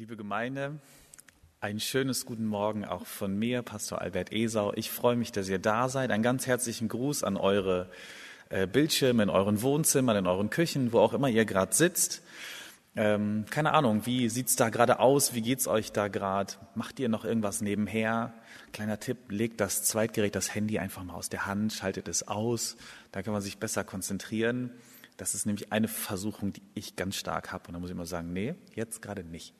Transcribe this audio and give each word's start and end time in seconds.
Liebe 0.00 0.16
Gemeinde, 0.16 0.78
ein 1.60 1.78
schönes 1.78 2.24
guten 2.24 2.46
Morgen 2.46 2.86
auch 2.86 3.04
von 3.04 3.38
mir, 3.38 3.60
Pastor 3.60 4.00
Albert 4.00 4.32
Esau. 4.32 4.72
Ich 4.74 4.90
freue 4.90 5.14
mich, 5.14 5.30
dass 5.30 5.46
ihr 5.46 5.58
da 5.58 5.90
seid. 5.90 6.10
Einen 6.10 6.22
ganz 6.22 6.46
herzlichen 6.46 6.88
Gruß 6.88 7.22
an 7.22 7.36
eure 7.36 7.90
äh, 8.48 8.66
Bildschirme 8.66 9.22
in 9.22 9.28
euren 9.28 9.60
Wohnzimmern, 9.60 10.16
in 10.16 10.26
euren 10.26 10.48
Küchen, 10.48 10.94
wo 10.94 11.00
auch 11.00 11.12
immer 11.12 11.28
ihr 11.28 11.44
gerade 11.44 11.74
sitzt. 11.74 12.22
Ähm, 12.96 13.44
keine 13.50 13.74
Ahnung, 13.74 14.06
wie 14.06 14.30
sieht's 14.30 14.56
da 14.56 14.70
gerade 14.70 15.00
aus? 15.00 15.34
Wie 15.34 15.42
geht's 15.42 15.68
euch 15.68 15.92
da 15.92 16.08
gerade? 16.08 16.54
Macht 16.74 16.98
ihr 16.98 17.10
noch 17.10 17.26
irgendwas 17.26 17.60
nebenher? 17.60 18.32
Kleiner 18.72 19.00
Tipp, 19.00 19.18
legt 19.28 19.60
das 19.60 19.84
Zweitgerät, 19.84 20.34
das 20.34 20.54
Handy 20.54 20.78
einfach 20.78 21.04
mal 21.04 21.12
aus 21.12 21.28
der 21.28 21.44
Hand, 21.44 21.74
schaltet 21.74 22.08
es 22.08 22.26
aus. 22.26 22.78
Da 23.12 23.20
kann 23.20 23.34
man 23.34 23.42
sich 23.42 23.58
besser 23.58 23.84
konzentrieren. 23.84 24.70
Das 25.20 25.34
ist 25.34 25.44
nämlich 25.44 25.70
eine 25.70 25.86
Versuchung, 25.86 26.54
die 26.54 26.62
ich 26.72 26.96
ganz 26.96 27.16
stark 27.16 27.52
habe. 27.52 27.68
Und 27.68 27.74
da 27.74 27.78
muss 27.78 27.90
ich 27.90 27.94
immer 27.94 28.06
sagen, 28.06 28.32
nee, 28.32 28.54
jetzt 28.74 29.02
gerade 29.02 29.22
nicht. 29.22 29.54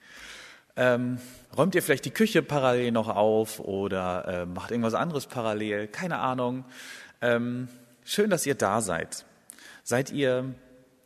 Ähm, 0.74 1.18
räumt 1.54 1.74
ihr 1.74 1.82
vielleicht 1.82 2.06
die 2.06 2.12
Küche 2.12 2.42
parallel 2.42 2.92
noch 2.92 3.08
auf 3.08 3.60
oder 3.60 4.26
äh, 4.26 4.46
macht 4.46 4.70
irgendwas 4.70 4.94
anderes 4.94 5.26
parallel? 5.26 5.86
Keine 5.88 6.18
Ahnung. 6.18 6.64
Ähm, 7.20 7.68
schön, 8.04 8.30
dass 8.30 8.46
ihr 8.46 8.54
da 8.54 8.80
seid. 8.80 9.26
Seid 9.82 10.10
ihr 10.10 10.54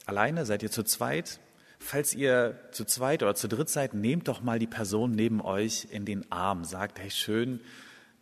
alleine? 0.07 0.47
Seid 0.47 0.62
ihr 0.62 0.71
zu 0.71 0.84
zweit? 0.84 1.41
Falls 1.81 2.15
ihr 2.15 2.61
zu 2.71 2.84
zweit 2.84 3.25
oder 3.25 3.34
zu 3.34 3.48
dritt 3.48 3.69
seid, 3.69 3.93
nehmt 3.93 4.29
doch 4.29 4.41
mal 4.41 4.61
die 4.61 4.69
Person 4.69 5.11
neben 5.11 5.41
euch 5.41 5.89
in 5.91 6.05
den 6.05 6.31
Arm. 6.31 6.65
Sagt, 6.65 7.01
hey, 7.01 7.11
schön, 7.11 7.61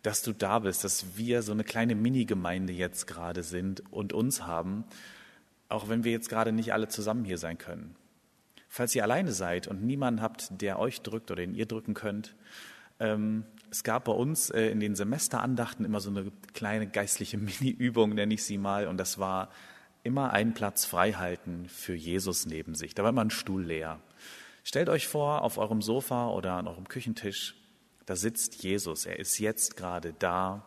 dass 0.01 0.23
du 0.23 0.33
da 0.33 0.57
bist, 0.57 0.83
dass 0.83 1.15
wir 1.15 1.43
so 1.43 1.51
eine 1.51 1.63
kleine 1.63 1.93
Mini-Gemeinde 1.93 2.73
jetzt 2.73 3.05
gerade 3.05 3.43
sind 3.43 3.83
und 3.91 4.13
uns 4.13 4.47
haben 4.47 4.85
auch 5.73 5.89
wenn 5.89 6.03
wir 6.03 6.11
jetzt 6.11 6.29
gerade 6.29 6.51
nicht 6.51 6.71
alle 6.71 6.87
zusammen 6.87 7.25
hier 7.25 7.39
sein 7.39 7.57
können. 7.57 7.95
Falls 8.69 8.93
ihr 8.95 9.03
alleine 9.03 9.31
seid 9.31 9.67
und 9.67 9.83
niemanden 9.83 10.21
habt, 10.21 10.61
der 10.61 10.77
euch 10.77 11.01
drückt 11.01 11.31
oder 11.31 11.41
den 11.41 11.55
ihr 11.55 11.65
drücken 11.65 11.95
könnt, 11.95 12.35
ähm, 12.99 13.43
es 13.71 13.83
gab 13.83 14.05
bei 14.05 14.11
uns 14.11 14.51
äh, 14.51 14.67
in 14.67 14.79
den 14.79 14.95
Semesterandachten 14.95 15.83
immer 15.83 15.99
so 15.99 16.11
eine 16.11 16.31
kleine 16.53 16.87
geistliche 16.87 17.37
Mini-Übung, 17.39 18.13
nenne 18.13 18.35
ich 18.35 18.43
sie 18.43 18.59
mal, 18.59 18.87
und 18.87 18.97
das 18.97 19.17
war 19.17 19.49
immer 20.03 20.31
einen 20.31 20.53
Platz 20.53 20.85
frei 20.85 21.13
halten 21.13 21.67
für 21.67 21.95
Jesus 21.95 22.45
neben 22.45 22.75
sich. 22.75 22.93
Da 22.93 23.01
war 23.01 23.09
immer 23.09 23.23
ein 23.23 23.31
Stuhl 23.31 23.63
leer. 23.63 23.99
Stellt 24.63 24.89
euch 24.89 25.07
vor, 25.07 25.41
auf 25.41 25.57
eurem 25.57 25.81
Sofa 25.81 26.29
oder 26.29 26.53
an 26.53 26.67
eurem 26.67 26.87
Küchentisch, 26.87 27.55
da 28.05 28.15
sitzt 28.15 28.61
Jesus. 28.63 29.07
Er 29.07 29.17
ist 29.17 29.39
jetzt 29.39 29.75
gerade 29.75 30.13
da 30.13 30.65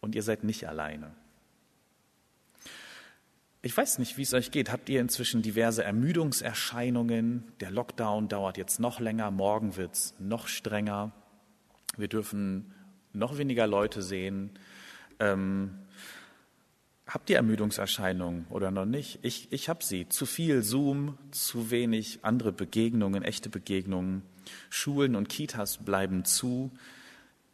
und 0.00 0.14
ihr 0.14 0.22
seid 0.22 0.44
nicht 0.44 0.68
alleine. 0.68 1.14
Ich 3.64 3.76
weiß 3.76 4.00
nicht, 4.00 4.18
wie 4.18 4.22
es 4.22 4.34
euch 4.34 4.50
geht. 4.50 4.72
Habt 4.72 4.88
ihr 4.88 5.00
inzwischen 5.00 5.40
diverse 5.40 5.84
Ermüdungserscheinungen? 5.84 7.44
Der 7.60 7.70
Lockdown 7.70 8.26
dauert 8.26 8.58
jetzt 8.58 8.80
noch 8.80 8.98
länger, 8.98 9.30
morgen 9.30 9.76
wird 9.76 9.94
es 9.94 10.14
noch 10.18 10.48
strenger. 10.48 11.12
Wir 11.96 12.08
dürfen 12.08 12.74
noch 13.12 13.38
weniger 13.38 13.68
Leute 13.68 14.02
sehen. 14.02 14.50
Ähm, 15.20 15.78
habt 17.06 17.30
ihr 17.30 17.36
Ermüdungserscheinungen 17.36 18.46
oder 18.50 18.72
noch 18.72 18.84
nicht? 18.84 19.20
Ich, 19.22 19.52
ich 19.52 19.68
habe 19.68 19.84
sie. 19.84 20.08
Zu 20.08 20.26
viel 20.26 20.64
Zoom, 20.64 21.16
zu 21.30 21.70
wenig 21.70 22.18
andere 22.22 22.50
Begegnungen, 22.50 23.22
echte 23.22 23.48
Begegnungen. 23.48 24.22
Schulen 24.70 25.14
und 25.14 25.28
Kitas 25.28 25.76
bleiben 25.76 26.24
zu. 26.24 26.72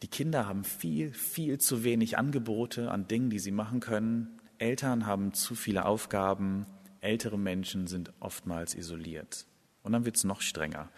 Die 0.01 0.07
Kinder 0.07 0.47
haben 0.47 0.63
viel, 0.63 1.13
viel 1.13 1.59
zu 1.59 1.83
wenig 1.83 2.17
Angebote 2.17 2.89
an 2.89 3.07
Dingen, 3.07 3.29
die 3.29 3.37
sie 3.37 3.51
machen 3.51 3.79
können. 3.79 4.38
Eltern 4.59 5.05
haben 5.05 5.33
zu 5.33 5.55
viele 5.55 5.85
Aufgaben, 5.85 6.65
ältere 7.01 7.37
Menschen 7.37 7.87
sind 7.87 8.13
oftmals 8.19 8.75
isoliert. 8.75 9.45
Und 9.83 9.93
dann 9.93 10.05
wird 10.05 10.17
es 10.17 10.23
noch 10.23 10.41
strenger. 10.41 10.89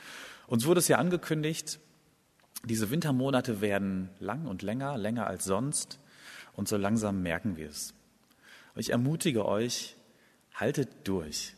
Uns 0.48 0.66
wurde 0.66 0.80
es 0.80 0.88
ja 0.88 0.98
angekündigt, 0.98 1.80
diese 2.64 2.92
Wintermonate 2.92 3.62
werden 3.62 4.10
lang 4.20 4.46
und 4.46 4.62
länger, 4.62 4.98
länger 4.98 5.28
als 5.28 5.46
sonst. 5.46 6.00
Und 6.54 6.68
so 6.68 6.78
langsam 6.78 7.22
merken 7.22 7.58
wir 7.58 7.70
es. 7.70 7.94
Ich 8.76 8.92
ermutige 8.92 9.46
euch, 9.46 9.96
haltet 10.54 10.90
durch. 11.08 11.56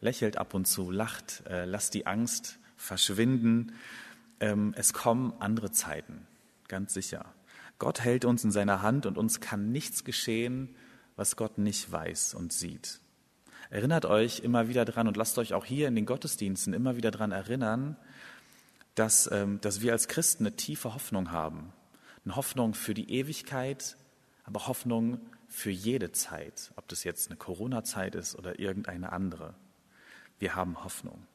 Lächelt 0.00 0.36
ab 0.36 0.54
und 0.54 0.66
zu, 0.66 0.90
lacht, 0.90 1.42
äh, 1.48 1.64
lasst 1.64 1.94
die 1.94 2.06
Angst 2.06 2.58
verschwinden. 2.76 3.72
Ähm, 4.40 4.74
es 4.76 4.92
kommen 4.92 5.34
andere 5.38 5.70
Zeiten, 5.70 6.26
ganz 6.66 6.94
sicher. 6.94 7.26
Gott 7.78 8.00
hält 8.00 8.24
uns 8.24 8.42
in 8.44 8.50
seiner 8.50 8.82
Hand 8.82 9.06
und 9.06 9.18
uns 9.18 9.40
kann 9.40 9.70
nichts 9.70 10.04
geschehen, 10.04 10.74
was 11.16 11.36
Gott 11.36 11.58
nicht 11.58 11.90
weiß 11.90 12.34
und 12.34 12.52
sieht. 12.52 13.00
Erinnert 13.70 14.04
euch 14.04 14.40
immer 14.40 14.68
wieder 14.68 14.84
dran 14.84 15.08
und 15.08 15.16
lasst 15.16 15.38
euch 15.38 15.54
auch 15.54 15.64
hier 15.64 15.88
in 15.88 15.94
den 15.94 16.06
Gottesdiensten 16.06 16.74
immer 16.74 16.96
wieder 16.96 17.10
dran 17.10 17.32
erinnern, 17.32 17.96
dass, 18.94 19.30
ähm, 19.32 19.60
dass 19.62 19.80
wir 19.80 19.92
als 19.92 20.08
Christen 20.08 20.46
eine 20.46 20.56
tiefe 20.56 20.94
Hoffnung 20.94 21.30
haben. 21.30 21.72
Eine 22.24 22.36
Hoffnung 22.36 22.74
für 22.74 22.94
die 22.94 23.10
Ewigkeit, 23.10 23.96
aber 24.44 24.66
Hoffnung 24.66 25.20
für 25.48 25.70
jede 25.70 26.12
Zeit, 26.12 26.72
ob 26.76 26.88
das 26.88 27.04
jetzt 27.04 27.28
eine 27.28 27.36
Corona-Zeit 27.36 28.14
ist 28.14 28.36
oder 28.36 28.58
irgendeine 28.58 29.12
andere. 29.12 29.54
Wir 30.38 30.54
haben 30.54 30.82
Hoffnung. 30.82 31.26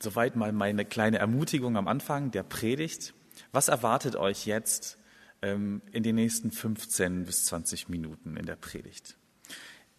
Soweit 0.00 0.36
mal 0.36 0.52
meine 0.52 0.84
kleine 0.84 1.18
Ermutigung 1.18 1.76
am 1.76 1.88
Anfang 1.88 2.30
der 2.30 2.44
Predigt. 2.44 3.14
Was 3.52 3.68
erwartet 3.68 4.16
euch 4.16 4.46
jetzt 4.46 4.98
in 5.40 5.82
den 5.92 6.16
nächsten 6.16 6.50
15 6.50 7.24
bis 7.24 7.46
20 7.46 7.88
Minuten 7.88 8.36
in 8.36 8.46
der 8.46 8.56
Predigt. 8.56 9.16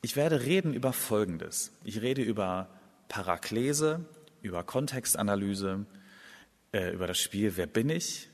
Ich 0.01 0.15
werde 0.15 0.41
reden 0.45 0.73
über 0.73 0.93
Folgendes. 0.93 1.71
Ich 1.83 2.01
rede 2.01 2.21
über 2.21 2.69
Paraklese, 3.07 4.05
über 4.41 4.63
Kontextanalyse, 4.63 5.85
äh, 6.71 6.93
über 6.93 7.07
das 7.07 7.19
Spiel 7.19 7.57
Wer 7.57 7.67
bin 7.67 7.89
ich 7.89 8.29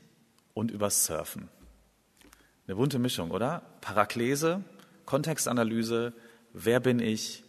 und 0.54 0.70
über 0.70 0.90
Surfen. 0.90 1.48
Eine 2.66 2.76
bunte 2.76 2.98
Mischung, 2.98 3.30
oder? 3.30 3.62
Paraklese, 3.80 4.64
Kontextanalyse, 5.04 6.12
Wer 6.52 6.80
bin 6.80 7.00
ich 7.00 7.44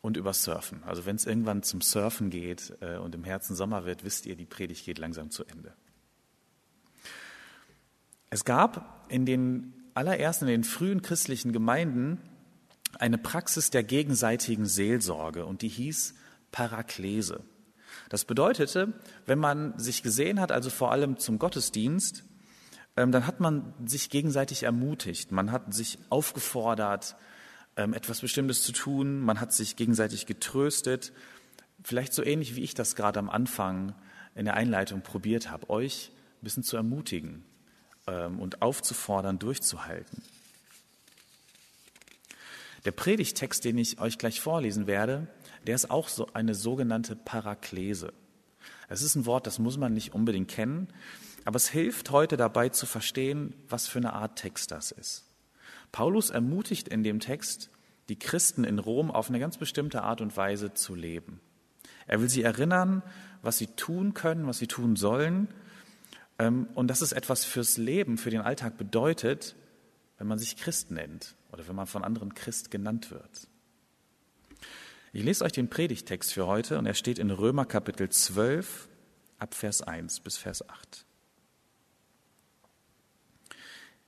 und 0.00 0.16
über 0.16 0.32
Surfen. 0.32 0.82
Also 0.84 1.04
wenn 1.04 1.16
es 1.16 1.26
irgendwann 1.26 1.62
zum 1.62 1.80
Surfen 1.80 2.30
geht 2.30 2.74
äh, 2.80 2.96
und 2.96 3.14
im 3.14 3.24
Herzen 3.24 3.54
Sommer 3.54 3.84
wird, 3.84 4.04
wisst 4.04 4.26
ihr, 4.26 4.36
die 4.36 4.46
Predigt 4.46 4.84
geht 4.84 4.98
langsam 4.98 5.30
zu 5.30 5.44
Ende. 5.44 5.74
Es 8.32 8.46
gab 8.46 9.04
in 9.10 9.26
den 9.26 9.74
allerersten, 9.92 10.46
in 10.46 10.52
den 10.52 10.64
frühen 10.64 11.02
christlichen 11.02 11.52
Gemeinden 11.52 12.18
eine 12.98 13.18
Praxis 13.18 13.68
der 13.68 13.82
gegenseitigen 13.82 14.64
Seelsorge 14.64 15.44
und 15.44 15.60
die 15.60 15.68
hieß 15.68 16.14
Paraklese. 16.50 17.44
Das 18.08 18.24
bedeutete, 18.24 18.94
wenn 19.26 19.38
man 19.38 19.78
sich 19.78 20.02
gesehen 20.02 20.40
hat, 20.40 20.50
also 20.50 20.70
vor 20.70 20.92
allem 20.92 21.18
zum 21.18 21.38
Gottesdienst, 21.38 22.24
ähm, 22.96 23.12
dann 23.12 23.26
hat 23.26 23.40
man 23.40 23.74
sich 23.84 24.08
gegenseitig 24.08 24.62
ermutigt, 24.62 25.30
man 25.30 25.52
hat 25.52 25.74
sich 25.74 25.98
aufgefordert, 26.08 27.16
ähm, 27.76 27.92
etwas 27.92 28.22
Bestimmtes 28.22 28.62
zu 28.62 28.72
tun, 28.72 29.20
man 29.20 29.42
hat 29.42 29.52
sich 29.52 29.76
gegenseitig 29.76 30.24
getröstet, 30.24 31.12
vielleicht 31.84 32.14
so 32.14 32.24
ähnlich 32.24 32.56
wie 32.56 32.62
ich 32.62 32.72
das 32.72 32.96
gerade 32.96 33.18
am 33.18 33.28
Anfang 33.28 33.94
in 34.34 34.46
der 34.46 34.54
Einleitung 34.54 35.02
probiert 35.02 35.50
habe, 35.50 35.68
euch 35.68 36.12
ein 36.40 36.44
bisschen 36.44 36.62
zu 36.62 36.78
ermutigen, 36.78 37.44
und 38.06 38.62
aufzufordern, 38.62 39.38
durchzuhalten. 39.38 40.22
Der 42.84 42.90
Predigtext, 42.90 43.64
den 43.64 43.78
ich 43.78 44.00
euch 44.00 44.18
gleich 44.18 44.40
vorlesen 44.40 44.86
werde, 44.86 45.28
der 45.66 45.76
ist 45.76 45.90
auch 45.90 46.08
so 46.08 46.28
eine 46.34 46.54
sogenannte 46.54 47.14
Paraklese. 47.14 48.12
Es 48.88 49.02
ist 49.02 49.14
ein 49.14 49.26
Wort, 49.26 49.46
das 49.46 49.60
muss 49.60 49.78
man 49.78 49.94
nicht 49.94 50.14
unbedingt 50.14 50.48
kennen, 50.48 50.88
aber 51.44 51.56
es 51.56 51.68
hilft 51.68 52.10
heute 52.10 52.36
dabei 52.36 52.68
zu 52.70 52.86
verstehen, 52.86 53.54
was 53.68 53.86
für 53.86 53.98
eine 53.98 54.12
Art 54.12 54.36
Text 54.36 54.72
das 54.72 54.90
ist. 54.90 55.24
Paulus 55.92 56.30
ermutigt 56.30 56.88
in 56.88 57.04
dem 57.04 57.20
Text, 57.20 57.70
die 58.08 58.18
Christen 58.18 58.64
in 58.64 58.80
Rom 58.80 59.10
auf 59.10 59.28
eine 59.28 59.38
ganz 59.38 59.58
bestimmte 59.58 60.02
Art 60.02 60.20
und 60.20 60.36
Weise 60.36 60.74
zu 60.74 60.94
leben. 60.94 61.40
Er 62.06 62.20
will 62.20 62.28
sie 62.28 62.42
erinnern, 62.42 63.02
was 63.42 63.58
sie 63.58 63.68
tun 63.68 64.12
können, 64.12 64.46
was 64.46 64.58
sie 64.58 64.66
tun 64.66 64.96
sollen 64.96 65.46
ähm, 65.46 65.48
und 66.38 66.88
dass 66.88 67.02
es 67.02 67.12
etwas 67.12 67.44
fürs 67.44 67.76
Leben, 67.76 68.18
für 68.18 68.30
den 68.30 68.40
Alltag 68.40 68.76
bedeutet, 68.76 69.54
wenn 70.18 70.26
man 70.26 70.38
sich 70.38 70.56
Christ 70.56 70.90
nennt 70.90 71.34
oder 71.52 71.66
wenn 71.68 71.76
man 71.76 71.86
von 71.86 72.04
anderen 72.04 72.34
Christ 72.34 72.70
genannt 72.70 73.10
wird. 73.10 73.48
Ich 75.12 75.22
lese 75.22 75.44
euch 75.44 75.52
den 75.52 75.68
Predigtext 75.68 76.32
für 76.32 76.46
heute 76.46 76.78
und 76.78 76.86
er 76.86 76.94
steht 76.94 77.18
in 77.18 77.30
Römer 77.30 77.66
Kapitel 77.66 78.08
12 78.08 78.88
ab 79.38 79.54
Vers 79.54 79.82
1 79.82 80.20
bis 80.20 80.38
Vers 80.38 80.68
8. 80.68 81.04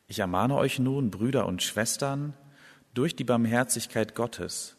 Ich 0.06 0.18
ermahne 0.18 0.56
euch 0.56 0.78
nun, 0.78 1.10
Brüder 1.10 1.46
und 1.46 1.62
Schwestern, 1.62 2.34
durch 2.94 3.16
die 3.16 3.24
Barmherzigkeit 3.24 4.14
Gottes, 4.14 4.76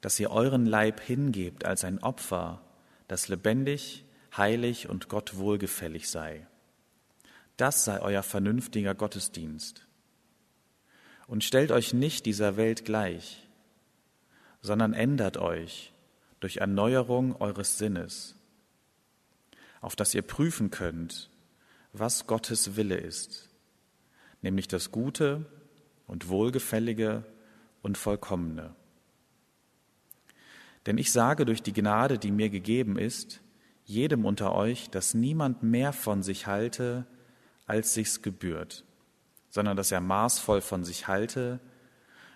dass 0.00 0.18
ihr 0.18 0.30
euren 0.30 0.66
Leib 0.66 1.00
hingebt 1.00 1.64
als 1.64 1.84
ein 1.84 2.00
Opfer, 2.00 2.60
das 3.08 3.28
lebendig, 3.28 4.04
heilig 4.36 4.88
und 4.88 5.08
Gott 5.08 5.36
wohlgefällig 5.36 6.10
sei. 6.10 6.46
Das 7.62 7.84
sei 7.84 8.00
euer 8.00 8.24
vernünftiger 8.24 8.92
Gottesdienst. 8.92 9.86
Und 11.28 11.44
stellt 11.44 11.70
euch 11.70 11.94
nicht 11.94 12.26
dieser 12.26 12.56
Welt 12.56 12.84
gleich, 12.84 13.48
sondern 14.62 14.94
ändert 14.94 15.36
euch 15.36 15.92
durch 16.40 16.56
Erneuerung 16.56 17.36
eures 17.40 17.78
Sinnes, 17.78 18.34
auf 19.80 19.94
dass 19.94 20.12
ihr 20.12 20.22
prüfen 20.22 20.72
könnt, 20.72 21.30
was 21.92 22.26
Gottes 22.26 22.74
Wille 22.74 22.96
ist, 22.96 23.48
nämlich 24.40 24.66
das 24.66 24.90
Gute 24.90 25.46
und 26.08 26.28
Wohlgefällige 26.28 27.24
und 27.80 27.96
Vollkommene. 27.96 28.74
Denn 30.86 30.98
ich 30.98 31.12
sage 31.12 31.44
durch 31.44 31.62
die 31.62 31.72
Gnade, 31.72 32.18
die 32.18 32.32
mir 32.32 32.50
gegeben 32.50 32.98
ist, 32.98 33.40
jedem 33.84 34.24
unter 34.24 34.52
euch, 34.52 34.90
dass 34.90 35.14
niemand 35.14 35.62
mehr 35.62 35.92
von 35.92 36.24
sich 36.24 36.48
halte, 36.48 37.06
als 37.66 37.94
sich's 37.94 38.22
gebührt, 38.22 38.84
sondern 39.48 39.76
dass 39.76 39.92
er 39.92 40.00
maßvoll 40.00 40.60
von 40.60 40.84
sich 40.84 41.08
halte, 41.08 41.60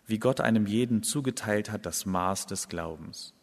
wie 0.06 0.19
Gott 0.19 0.40
einem 0.40 0.67
jeden 0.67 1.02
zugeteilt 1.02 1.70
hat 1.70 1.87
das 1.87 2.06
Maß 2.06 2.46
des 2.46 2.69
Glaubens. 2.69 3.34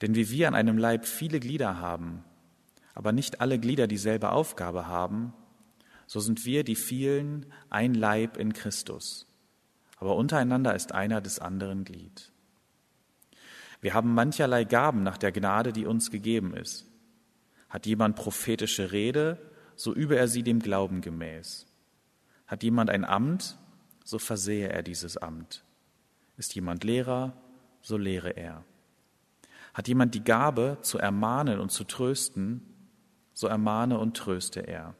Denn 0.00 0.14
wie 0.14 0.30
wir 0.30 0.48
an 0.48 0.54
einem 0.54 0.78
Leib 0.78 1.06
viele 1.06 1.40
Glieder 1.40 1.78
haben, 1.78 2.22
aber 2.94 3.12
nicht 3.12 3.40
alle 3.40 3.58
Glieder 3.58 3.86
dieselbe 3.86 4.30
Aufgabe 4.30 4.86
haben, 4.86 5.32
so 6.06 6.20
sind 6.20 6.44
wir 6.44 6.64
die 6.64 6.76
vielen 6.76 7.46
ein 7.68 7.94
Leib 7.94 8.36
in 8.36 8.52
Christus, 8.52 9.26
aber 9.96 10.16
untereinander 10.16 10.74
ist 10.74 10.92
einer 10.92 11.20
des 11.20 11.38
anderen 11.38 11.84
Glied. 11.84 12.30
Wir 13.80 13.94
haben 13.94 14.14
mancherlei 14.14 14.64
Gaben 14.64 15.02
nach 15.02 15.18
der 15.18 15.32
Gnade, 15.32 15.72
die 15.72 15.86
uns 15.86 16.10
gegeben 16.10 16.54
ist. 16.54 16.86
Hat 17.68 17.86
jemand 17.86 18.16
prophetische 18.16 18.92
Rede, 18.92 19.38
so 19.76 19.94
übe 19.94 20.16
er 20.16 20.28
sie 20.28 20.42
dem 20.42 20.58
Glauben 20.60 21.00
gemäß. 21.00 21.66
Hat 22.46 22.62
jemand 22.62 22.90
ein 22.90 23.04
Amt, 23.04 23.58
so 24.04 24.18
versehe 24.18 24.68
er 24.68 24.82
dieses 24.82 25.16
Amt. 25.16 25.64
Ist 26.36 26.54
jemand 26.54 26.84
Lehrer, 26.84 27.32
so 27.80 27.96
lehre 27.96 28.30
er. 28.30 28.64
Hat 29.74 29.88
jemand 29.88 30.14
die 30.14 30.24
Gabe, 30.24 30.78
zu 30.80 30.98
ermahnen 30.98 31.60
und 31.60 31.70
zu 31.70 31.84
trösten, 31.84 32.62
so 33.34 33.46
ermahne 33.46 33.98
und 33.98 34.16
tröste 34.16 34.60
er. 34.60 34.94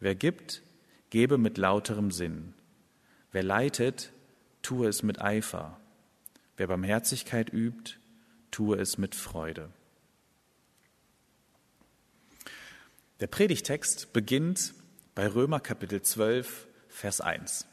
Wer 0.00 0.14
gibt, 0.14 0.62
gebe 1.10 1.38
mit 1.38 1.58
lauterem 1.58 2.10
Sinn. 2.10 2.54
Wer 3.30 3.42
leitet, 3.42 4.12
tue 4.62 4.88
es 4.88 5.02
mit 5.02 5.20
Eifer. 5.20 5.78
Wer 6.56 6.66
Barmherzigkeit 6.66 7.52
übt, 7.52 7.98
tue 8.50 8.76
es 8.78 8.98
mit 8.98 9.14
Freude. 9.14 9.70
Der 13.20 13.26
Predigtext 13.26 14.12
beginnt 14.12 14.74
bei 15.16 15.26
Römer 15.26 15.58
Kapitel 15.58 16.00
12, 16.00 16.68
Vers 16.86 17.20
1. 17.20 17.66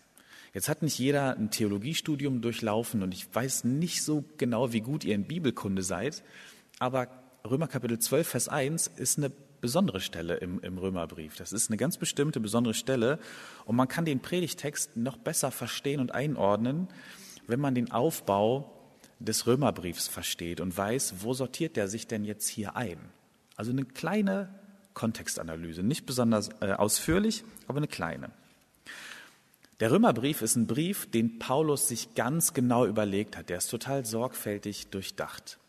Jetzt 0.55 0.69
hat 0.69 0.81
nicht 0.81 0.97
jeder 0.97 1.37
ein 1.37 1.51
Theologiestudium 1.51 2.41
durchlaufen 2.41 3.03
und 3.03 3.13
ich 3.13 3.27
weiß 3.31 3.63
nicht 3.63 4.01
so 4.01 4.25
genau, 4.37 4.73
wie 4.73 4.81
gut 4.81 5.03
ihr 5.03 5.13
in 5.13 5.25
Bibelkunde 5.25 5.83
seid, 5.83 6.23
aber 6.79 7.09
Römer 7.47 7.67
Kapitel 7.67 7.99
12, 7.99 8.27
Vers 8.27 8.49
1 8.49 8.87
ist 8.95 9.19
eine 9.19 9.31
besondere 9.61 10.01
Stelle 10.01 10.37
im, 10.37 10.61
im 10.61 10.79
Römerbrief. 10.79 11.35
Das 11.35 11.53
ist 11.53 11.69
eine 11.69 11.77
ganz 11.77 11.97
bestimmte 11.99 12.39
besondere 12.39 12.73
Stelle 12.73 13.19
und 13.65 13.75
man 13.75 13.87
kann 13.87 14.05
den 14.05 14.21
Predigtext 14.21 14.97
noch 14.97 15.17
besser 15.17 15.51
verstehen 15.51 15.99
und 15.99 16.11
einordnen, 16.11 16.87
wenn 17.45 17.59
man 17.59 17.75
den 17.75 17.91
Aufbau 17.91 18.73
des 19.19 19.45
Römerbriefs 19.45 20.07
versteht 20.07 20.59
und 20.59 20.75
weiß, 20.75 21.17
wo 21.19 21.35
sortiert 21.35 21.75
der 21.75 21.87
sich 21.87 22.07
denn 22.07 22.25
jetzt 22.25 22.47
hier 22.47 22.75
ein. 22.75 22.97
Also 23.55 23.69
eine 23.69 23.85
kleine 23.85 24.64
Kontextanalyse, 24.95 25.83
nicht 25.83 26.07
besonders 26.07 26.49
äh, 26.61 26.71
ausführlich, 26.71 27.43
aber 27.67 27.77
eine 27.77 27.87
kleine. 27.87 28.31
Der 29.81 29.91
Römerbrief 29.91 30.41
ist 30.41 30.55
ein 30.55 30.67
Brief, 30.67 31.11
den 31.11 31.37
Paulus 31.37 31.89
sich 31.89 32.15
ganz 32.15 32.53
genau 32.53 32.85
überlegt 32.85 33.37
hat. 33.37 33.49
Der 33.49 33.57
ist 33.57 33.67
total 33.67 34.05
sorgfältig 34.05 34.87
durchdacht. 34.87 35.59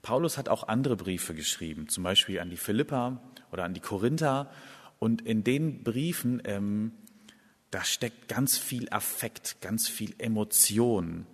Paulus 0.00 0.38
hat 0.38 0.48
auch 0.48 0.66
andere 0.68 0.96
Briefe 0.96 1.34
geschrieben, 1.34 1.88
zum 1.88 2.04
Beispiel 2.04 2.40
an 2.40 2.50
die 2.50 2.56
Philippa 2.56 3.20
oder 3.52 3.64
an 3.64 3.74
die 3.74 3.80
Korinther. 3.80 4.50
Und 4.98 5.22
in 5.22 5.44
den 5.44 5.82
Briefen, 5.82 6.40
ähm, 6.46 6.92
da 7.70 7.84
steckt 7.84 8.28
ganz 8.28 8.56
viel 8.56 8.88
Affekt, 8.90 9.60
ganz 9.60 9.88
viel 9.88 10.14
Emotion. 10.16 11.26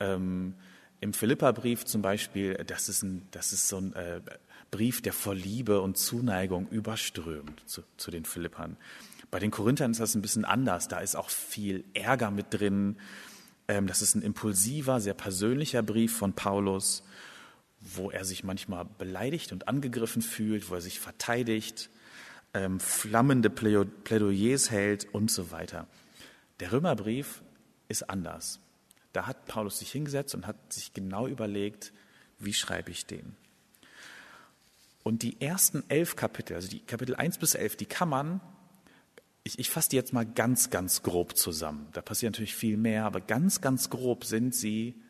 Ähm, 0.00 0.54
im 1.00 1.12
Philipperbrief 1.12 1.84
zum 1.84 2.02
Beispiel, 2.02 2.54
das 2.66 2.88
ist, 2.88 3.02
ein, 3.02 3.28
das 3.30 3.52
ist 3.52 3.68
so 3.68 3.78
ein 3.78 3.92
äh, 3.92 4.20
Brief, 4.74 5.02
der 5.02 5.12
vor 5.12 5.36
Liebe 5.36 5.80
und 5.80 5.96
Zuneigung 5.96 6.66
überströmt 6.68 7.62
zu, 7.64 7.82
zu 7.96 8.10
den 8.10 8.24
Philippern. 8.24 8.76
Bei 9.30 9.38
den 9.38 9.52
Korinthern 9.52 9.92
ist 9.92 10.00
das 10.00 10.16
ein 10.16 10.22
bisschen 10.22 10.44
anders. 10.44 10.88
Da 10.88 10.98
ist 10.98 11.14
auch 11.14 11.30
viel 11.30 11.84
Ärger 11.94 12.32
mit 12.32 12.46
drin. 12.50 12.96
Ähm, 13.68 13.86
das 13.86 14.02
ist 14.02 14.16
ein 14.16 14.22
impulsiver, 14.22 14.98
sehr 15.00 15.14
persönlicher 15.14 15.84
Brief 15.84 16.16
von 16.16 16.32
Paulus, 16.32 17.04
wo 17.78 18.10
er 18.10 18.24
sich 18.24 18.42
manchmal 18.42 18.84
beleidigt 18.84 19.52
und 19.52 19.68
angegriffen 19.68 20.22
fühlt, 20.22 20.68
wo 20.70 20.74
er 20.74 20.80
sich 20.80 20.98
verteidigt, 20.98 21.88
ähm, 22.52 22.80
flammende 22.80 23.50
Plädoyers 23.50 24.72
hält 24.72 25.06
und 25.14 25.30
so 25.30 25.52
weiter. 25.52 25.86
Der 26.58 26.72
Römerbrief 26.72 27.42
ist 27.86 28.10
anders. 28.10 28.58
Da 29.12 29.28
hat 29.28 29.46
Paulus 29.46 29.78
sich 29.78 29.92
hingesetzt 29.92 30.34
und 30.34 30.48
hat 30.48 30.72
sich 30.72 30.92
genau 30.94 31.28
überlegt, 31.28 31.92
wie 32.40 32.54
schreibe 32.54 32.90
ich 32.90 33.06
den. 33.06 33.36
Und 35.04 35.22
die 35.22 35.40
ersten 35.40 35.84
elf 35.88 36.16
Kapitel, 36.16 36.54
also 36.54 36.68
die 36.68 36.80
Kapitel 36.80 37.14
1 37.14 37.38
bis 37.38 37.54
11, 37.54 37.76
die 37.76 37.86
kann 37.86 38.08
man, 38.08 38.40
ich, 39.44 39.58
ich 39.58 39.70
fasse 39.70 39.90
die 39.90 39.96
jetzt 39.96 40.14
mal 40.14 40.26
ganz, 40.26 40.70
ganz 40.70 41.02
grob 41.02 41.36
zusammen. 41.36 41.88
Da 41.92 42.00
passiert 42.00 42.32
natürlich 42.32 42.56
viel 42.56 42.78
mehr, 42.78 43.04
aber 43.04 43.20
ganz, 43.20 43.60
ganz 43.60 43.90
grob 43.90 44.24
sind 44.24 44.54
sie 44.54 45.00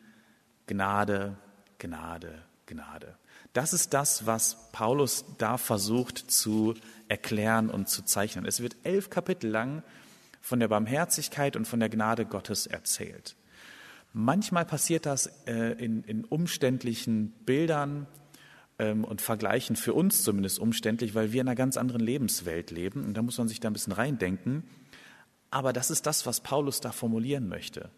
Gnade, 0.67 1.37
Gnade, 1.79 2.43
Gnade. 2.65 3.17
Das 3.53 3.71
ist 3.71 3.93
das, 3.93 4.25
was 4.25 4.69
Paulus 4.73 5.23
da 5.37 5.57
versucht 5.57 6.17
zu 6.17 6.73
erklären 7.07 7.69
und 7.69 7.87
zu 7.87 8.03
zeichnen. 8.03 8.45
Es 8.45 8.59
wird 8.59 8.75
elf 8.83 9.09
Kapitel 9.09 9.49
lang 9.49 9.81
von 10.41 10.59
der 10.59 10.67
Barmherzigkeit 10.67 11.55
und 11.55 11.65
von 11.65 11.79
der 11.79 11.87
Gnade 11.89 12.25
Gottes 12.25 12.67
erzählt. 12.67 13.37
Manchmal 14.11 14.65
passiert 14.65 15.05
das 15.05 15.27
äh, 15.47 15.71
in, 15.83 16.03
in, 16.03 16.25
umständlichen 16.25 17.31
Bildern 17.45 18.07
und 18.77 19.21
Vergleichen, 19.21 19.75
für 19.75 19.93
uns 19.93 20.23
zumindest 20.23 20.59
umständlich, 20.59 21.15
weil 21.15 21.31
wir 21.31 21.41
in 21.41 21.47
einer 21.47 21.55
ganz 21.55 21.77
anderen 21.77 22.01
Lebenswelt 22.01 22.71
leben. 22.71 23.05
Und 23.05 23.13
da 23.13 23.21
muss 23.21 23.37
man 23.37 23.47
sich 23.47 23.59
da 23.59 23.69
ein 23.69 23.73
bisschen 23.73 23.93
reindenken. 23.93 24.63
Aber 25.49 25.71
das 25.71 25.89
ist 25.89 26.05
das, 26.05 26.25
was 26.25 26.41
Paulus 26.41 26.81
da 26.81 26.91
formulieren 26.91 27.47
möchte. 27.47 27.89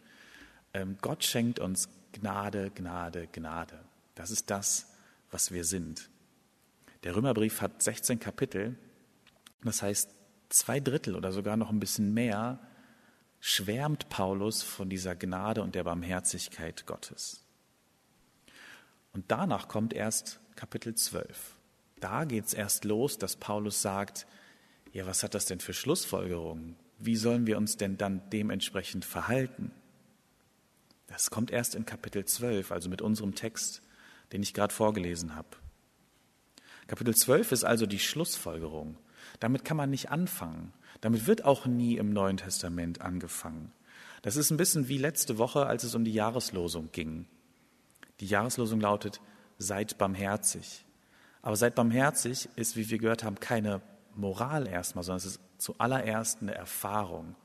Ähm, 0.74 0.98
Gott 1.02 1.24
schenkt 1.24 1.60
uns 1.60 1.90
Gnade, 2.12 2.72
Gnade, 2.72 3.28
Gnade. 3.32 3.80
Das 4.14 4.30
ist 4.30 4.52
das, 4.52 4.94
was 5.32 5.52
wir 5.52 5.64
sind. 5.64 6.10
Der 7.04 7.16
Römerbrief 7.16 7.62
hat 7.62 7.82
16 7.82 8.20
Kapitel. 8.20 8.78
Das 9.64 9.82
heißt, 9.82 10.14
zwei 10.50 10.80
Drittel 10.80 11.16
oder 11.16 11.32
sogar 11.32 11.58
noch 11.58 11.70
ein 11.70 11.80
bisschen 11.80 12.14
mehr 12.14 12.60
schwärmt 13.40 14.10
Paulus 14.10 14.64
von 14.64 14.90
dieser 14.90 15.16
Gnade 15.16 15.62
und 15.62 15.76
der 15.76 15.84
Barmherzigkeit 15.84 16.86
Gottes. 16.86 17.44
Und 19.14 19.26
danach 19.32 19.68
kommt 19.68 19.94
erst 19.94 20.40
Kapitel 20.58 20.96
12. 20.96 21.54
Da 22.00 22.26
geht 22.26 22.48
es 22.48 22.54
erst 22.54 22.84
los, 22.84 23.18
dass 23.20 23.36
Paulus 23.36 23.82
sagt, 23.82 24.26
ja, 24.92 25.06
was 25.06 25.22
hat 25.22 25.36
das 25.36 25.46
denn 25.46 25.60
für 25.60 25.74
Schlussfolgerungen? 25.74 26.76
Wie 26.98 27.16
sollen 27.16 27.46
wir 27.46 27.58
uns 27.58 27.78
denn 27.78 27.98
dann 27.98 28.28
dementsprechend 28.32 29.06
verhalten? 29.06 29.72
Das 31.06 31.30
kommt 31.30 31.52
erst 31.52 31.76
in 31.76 31.86
Kapitel 31.86 32.26
12, 32.26 32.72
also 32.72 32.90
mit 32.90 33.04
unserem 33.04 33.36
Text, 33.36 33.84
den 34.32 34.42
ich 34.42 34.56
gerade 34.56 34.74
vorgelesen 34.74 35.36
habe. 35.36 35.48
Kapitel 36.88 37.16
12 37.16 37.52
ist 37.52 37.64
also 37.64 37.86
die 37.86 38.00
Schlussfolgerung. 38.00 38.98
Damit 39.40 39.64
kann 39.64 39.78
man 39.78 39.92
nicht 39.92 40.10
anfangen. 40.10 40.74
Damit 41.02 41.28
wird 41.28 41.46
auch 41.46 41.68
nie 41.68 41.98
im 41.98 42.10
Neuen 42.10 42.38
Testament 42.38 43.02
angefangen. 43.02 43.72
Das 44.24 44.36
ist 44.36 44.50
ein 44.50 44.58
bisschen 44.58 44.88
wie 44.88 44.98
letzte 44.98 45.38
Woche, 45.38 45.68
als 45.68 45.84
es 45.84 45.94
um 45.94 46.04
die 46.04 46.14
Jahreslosung 46.14 46.90
ging. 46.92 47.28
Die 48.22 48.26
Jahreslosung 48.26 48.80
lautet, 48.80 49.22
seid 49.58 49.98
barmherzig. 49.98 50.86
Aber 51.42 51.56
seid 51.56 51.76
barmherzig 51.76 52.50
ist, 52.56 52.76
wie 52.76 52.90
wir 52.90 52.98
gehört 52.98 53.24
haben, 53.24 53.40
keine 53.40 53.82
Moral 54.16 54.68
erstmal, 54.68 55.04
sondern 55.04 55.18
es 55.18 55.26
ist 55.26 55.42
zuallererst 55.58 56.42
eine 56.42 56.56
Erfahrung. 56.56 57.36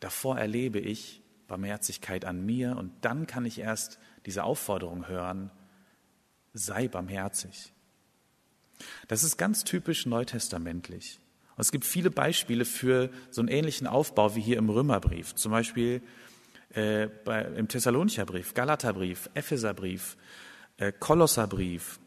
Davor 0.00 0.38
erlebe 0.38 0.78
ich 0.78 1.22
Barmherzigkeit 1.48 2.24
an 2.24 2.44
mir 2.44 2.76
und 2.76 2.92
dann 3.02 3.26
kann 3.26 3.44
ich 3.44 3.58
erst 3.58 3.98
diese 4.26 4.44
Aufforderung 4.44 5.08
hören, 5.08 5.50
sei 6.54 6.88
barmherzig. 6.88 7.72
Das 9.08 9.22
ist 9.22 9.36
ganz 9.36 9.64
typisch 9.64 10.06
neutestamentlich. 10.06 11.20
Und 11.56 11.60
es 11.60 11.72
gibt 11.72 11.84
viele 11.84 12.10
Beispiele 12.10 12.64
für 12.64 13.10
so 13.30 13.40
einen 13.42 13.48
ähnlichen 13.48 13.86
Aufbau 13.86 14.34
wie 14.34 14.40
hier 14.40 14.56
im 14.56 14.70
Römerbrief. 14.70 15.34
Zum 15.34 15.52
Beispiel 15.52 16.02
äh, 16.70 17.08
bei, 17.24 17.42
im 17.42 17.68
Thessalonicher 17.68 18.24
Brief, 18.24 18.54
Galaterbrief, 18.54 19.28
Epheserbrief, 19.34 20.16
Kolosserbrief, 20.90 22.00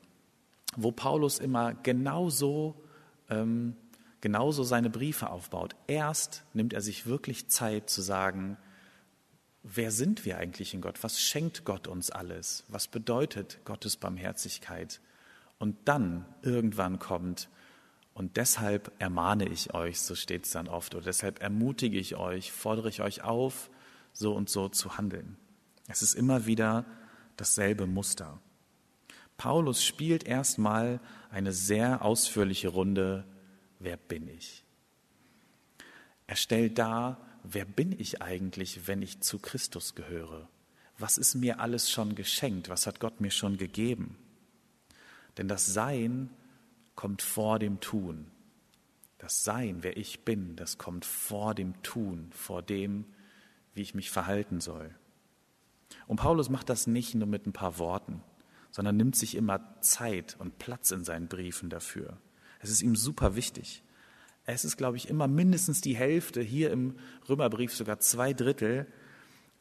wo 0.75 0.91
Paulus 0.91 1.39
immer 1.39 1.73
genauso, 1.73 2.83
ähm, 3.29 3.77
genauso 4.19 4.63
seine 4.63 4.89
Briefe 4.89 5.29
aufbaut. 5.29 5.75
Erst 5.87 6.43
nimmt 6.53 6.73
er 6.73 6.81
sich 6.81 7.05
wirklich 7.05 7.47
Zeit 7.47 7.89
zu 7.89 8.01
sagen, 8.01 8.57
wer 9.63 9.91
sind 9.91 10.25
wir 10.25 10.37
eigentlich 10.37 10.73
in 10.73 10.81
Gott? 10.81 11.03
Was 11.03 11.21
schenkt 11.21 11.63
Gott 11.63 11.87
uns 11.87 12.11
alles? 12.11 12.65
Was 12.67 12.87
bedeutet 12.87 13.59
Gottes 13.63 13.97
Barmherzigkeit? 13.97 14.99
Und 15.57 15.77
dann 15.85 16.25
irgendwann 16.41 16.99
kommt, 16.99 17.49
und 18.15 18.37
deshalb 18.37 18.93
ermahne 18.97 19.45
ich 19.49 19.73
euch, 19.73 19.99
so 19.99 20.15
steht 20.15 20.45
es 20.45 20.51
dann 20.51 20.69
oft, 20.69 20.95
oder 20.95 21.03
deshalb 21.03 21.41
ermutige 21.41 21.99
ich 21.99 22.15
euch, 22.15 22.51
fordere 22.53 22.87
ich 22.87 23.01
euch 23.01 23.23
auf, 23.23 23.69
so 24.13 24.33
und 24.33 24.49
so 24.49 24.69
zu 24.69 24.97
handeln. 24.97 25.37
Es 25.89 26.01
ist 26.01 26.13
immer 26.13 26.45
wieder 26.45 26.85
dasselbe 27.35 27.87
Muster. 27.87 28.39
Paulus 29.37 29.83
spielt 29.83 30.23
erstmal 30.23 30.99
eine 31.29 31.51
sehr 31.51 32.03
ausführliche 32.03 32.69
Runde, 32.69 33.25
wer 33.79 33.97
bin 33.97 34.27
ich? 34.27 34.63
Er 36.27 36.35
stellt 36.35 36.77
dar, 36.77 37.19
wer 37.43 37.65
bin 37.65 37.91
ich 37.99 38.21
eigentlich, 38.21 38.87
wenn 38.87 39.01
ich 39.01 39.21
zu 39.21 39.39
Christus 39.39 39.95
gehöre? 39.95 40.47
Was 40.97 41.17
ist 41.17 41.35
mir 41.35 41.59
alles 41.59 41.91
schon 41.91 42.15
geschenkt? 42.15 42.69
Was 42.69 42.87
hat 42.87 42.99
Gott 42.99 43.19
mir 43.19 43.31
schon 43.31 43.57
gegeben? 43.57 44.17
Denn 45.37 45.47
das 45.47 45.65
Sein 45.65 46.29
kommt 46.95 47.21
vor 47.21 47.59
dem 47.59 47.81
Tun. 47.81 48.31
Das 49.17 49.43
Sein, 49.43 49.83
wer 49.83 49.97
ich 49.97 50.21
bin, 50.21 50.55
das 50.55 50.77
kommt 50.77 51.03
vor 51.03 51.53
dem 51.53 51.81
Tun, 51.83 52.29
vor 52.31 52.61
dem, 52.61 53.05
wie 53.73 53.81
ich 53.81 53.93
mich 53.93 54.09
verhalten 54.09 54.61
soll. 54.61 54.95
Und 56.07 56.17
Paulus 56.17 56.49
macht 56.49 56.69
das 56.69 56.87
nicht 56.87 57.15
nur 57.15 57.27
mit 57.27 57.45
ein 57.45 57.53
paar 57.53 57.77
Worten, 57.77 58.21
sondern 58.75 58.97
nimmt 58.97 59.15
sich 59.15 59.35
immer 59.35 59.79
Zeit 59.79 60.35
und 60.37 60.59
Platz 60.59 60.91
in 60.91 61.05
seinen 61.05 61.29
Briefen 61.29 61.69
dafür. 61.69 62.17
Es 62.59 62.69
ist 62.69 62.81
ihm 62.81 62.97
super 62.97 63.37
wichtig. 63.37 63.83
Es 64.43 64.65
ist, 64.65 64.75
glaube 64.75 64.97
ich, 64.97 65.07
immer 65.07 65.29
mindestens 65.29 65.79
die 65.79 65.95
Hälfte, 65.95 66.41
hier 66.41 66.71
im 66.71 66.97
Römerbrief 67.29 67.73
sogar 67.73 68.01
zwei 68.01 68.33
Drittel, 68.33 68.85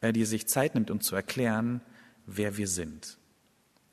äh, 0.00 0.12
die 0.12 0.24
sich 0.24 0.48
Zeit 0.48 0.74
nimmt, 0.74 0.90
um 0.90 1.00
zu 1.00 1.14
erklären, 1.14 1.80
wer 2.26 2.56
wir 2.56 2.66
sind. 2.66 3.16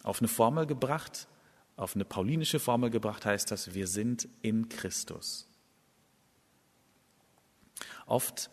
Auf 0.01 0.21
eine 0.21 0.27
Formel 0.27 0.65
gebracht, 0.65 1.27
auf 1.75 1.93
eine 1.93 2.03
paulinische 2.03 2.59
Formel 2.59 2.89
gebracht 2.89 3.23
heißt 3.23 3.51
das, 3.51 3.75
wir 3.75 3.85
sind 3.85 4.27
in 4.41 4.69
Christus. 4.69 5.47
Oft 8.07 8.49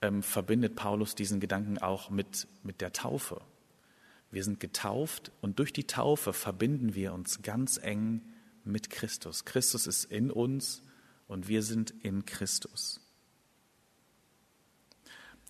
ähm, 0.00 0.22
verbindet 0.22 0.76
Paulus 0.76 1.16
diesen 1.16 1.40
Gedanken 1.40 1.78
auch 1.78 2.10
mit, 2.10 2.46
mit 2.62 2.80
der 2.80 2.92
Taufe. 2.92 3.40
Wir 4.32 4.42
sind 4.42 4.60
getauft 4.60 5.30
und 5.42 5.58
durch 5.58 5.72
die 5.72 5.86
Taufe 5.86 6.32
verbinden 6.32 6.94
wir 6.94 7.12
uns 7.12 7.42
ganz 7.42 7.76
eng 7.76 8.22
mit 8.64 8.88
Christus. 8.88 9.44
Christus 9.44 9.86
ist 9.86 10.04
in 10.04 10.30
uns 10.30 10.82
und 11.28 11.48
wir 11.48 11.62
sind 11.62 11.92
in 12.02 12.24
Christus. 12.24 13.00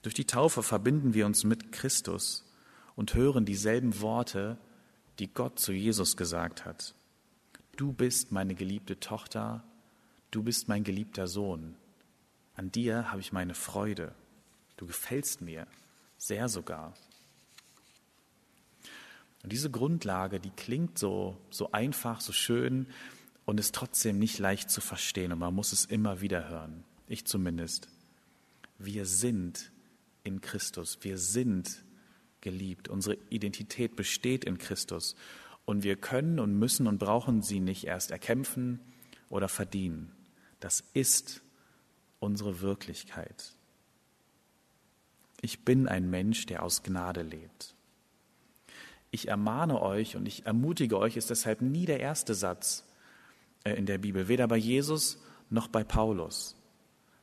Durch 0.02 0.14
die 0.14 0.26
Taufe 0.26 0.64
verbinden 0.64 1.14
wir 1.14 1.26
uns 1.26 1.44
mit 1.44 1.70
Christus 1.70 2.44
und 2.96 3.14
hören 3.14 3.44
dieselben 3.44 4.00
Worte, 4.00 4.58
die 5.20 5.32
Gott 5.32 5.60
zu 5.60 5.72
Jesus 5.72 6.16
gesagt 6.16 6.64
hat. 6.64 6.96
Du 7.76 7.92
bist 7.92 8.32
meine 8.32 8.56
geliebte 8.56 8.98
Tochter, 8.98 9.62
du 10.32 10.42
bist 10.42 10.66
mein 10.66 10.82
geliebter 10.82 11.28
Sohn. 11.28 11.76
An 12.56 12.72
dir 12.72 13.12
habe 13.12 13.20
ich 13.20 13.32
meine 13.32 13.54
Freude. 13.54 14.12
Du 14.76 14.86
gefällst 14.86 15.40
mir, 15.40 15.68
sehr 16.18 16.48
sogar. 16.48 16.94
Und 19.42 19.52
diese 19.52 19.70
Grundlage, 19.70 20.38
die 20.38 20.50
klingt 20.50 20.98
so, 20.98 21.36
so 21.50 21.72
einfach, 21.72 22.20
so 22.20 22.32
schön 22.32 22.86
und 23.44 23.58
ist 23.58 23.74
trotzdem 23.74 24.18
nicht 24.18 24.38
leicht 24.38 24.70
zu 24.70 24.80
verstehen 24.80 25.32
und 25.32 25.40
man 25.40 25.54
muss 25.54 25.72
es 25.72 25.84
immer 25.84 26.20
wieder 26.20 26.48
hören. 26.48 26.84
Ich 27.08 27.24
zumindest. 27.24 27.88
Wir 28.78 29.04
sind 29.04 29.72
in 30.24 30.40
Christus. 30.40 30.98
Wir 31.02 31.18
sind 31.18 31.84
geliebt. 32.40 32.88
Unsere 32.88 33.18
Identität 33.30 33.96
besteht 33.96 34.44
in 34.44 34.58
Christus. 34.58 35.16
Und 35.64 35.82
wir 35.82 35.96
können 35.96 36.38
und 36.38 36.58
müssen 36.58 36.86
und 36.86 36.98
brauchen 36.98 37.42
sie 37.42 37.60
nicht 37.60 37.84
erst 37.84 38.10
erkämpfen 38.10 38.80
oder 39.28 39.48
verdienen. 39.48 40.12
Das 40.60 40.84
ist 40.94 41.42
unsere 42.20 42.60
Wirklichkeit. 42.60 43.54
Ich 45.40 45.64
bin 45.64 45.88
ein 45.88 46.08
Mensch, 46.08 46.46
der 46.46 46.62
aus 46.62 46.82
Gnade 46.82 47.22
lebt. 47.22 47.74
Ich 49.14 49.28
ermahne 49.28 49.80
euch 49.82 50.16
und 50.16 50.26
ich 50.26 50.46
ermutige 50.46 50.98
euch, 50.98 51.18
ist 51.18 51.28
deshalb 51.28 51.60
nie 51.60 51.84
der 51.84 52.00
erste 52.00 52.34
Satz 52.34 52.84
äh, 53.62 53.74
in 53.74 53.84
der 53.84 53.98
Bibel, 53.98 54.26
weder 54.26 54.48
bei 54.48 54.56
Jesus 54.56 55.22
noch 55.50 55.68
bei 55.68 55.84
Paulus, 55.84 56.56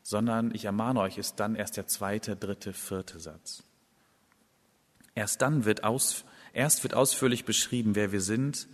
sondern 0.03 0.53
ich 0.53 0.65
ermahne 0.65 1.01
euch, 1.01 1.17
ist 1.17 1.39
dann 1.39 1.55
erst 1.55 1.77
der 1.77 1.87
zweite, 1.87 2.35
dritte, 2.35 2.73
vierte 2.73 3.19
Satz. 3.19 3.63
Erst 5.15 5.41
dann 5.41 5.65
wird 5.65 5.83
aus, 5.83 6.25
erst 6.53 6.83
wird 6.83 6.93
ausführlich 6.93 7.43
beschrieben, 7.43 7.95
wer 7.95 8.11
wir 8.11 8.21
sind, 8.21 8.67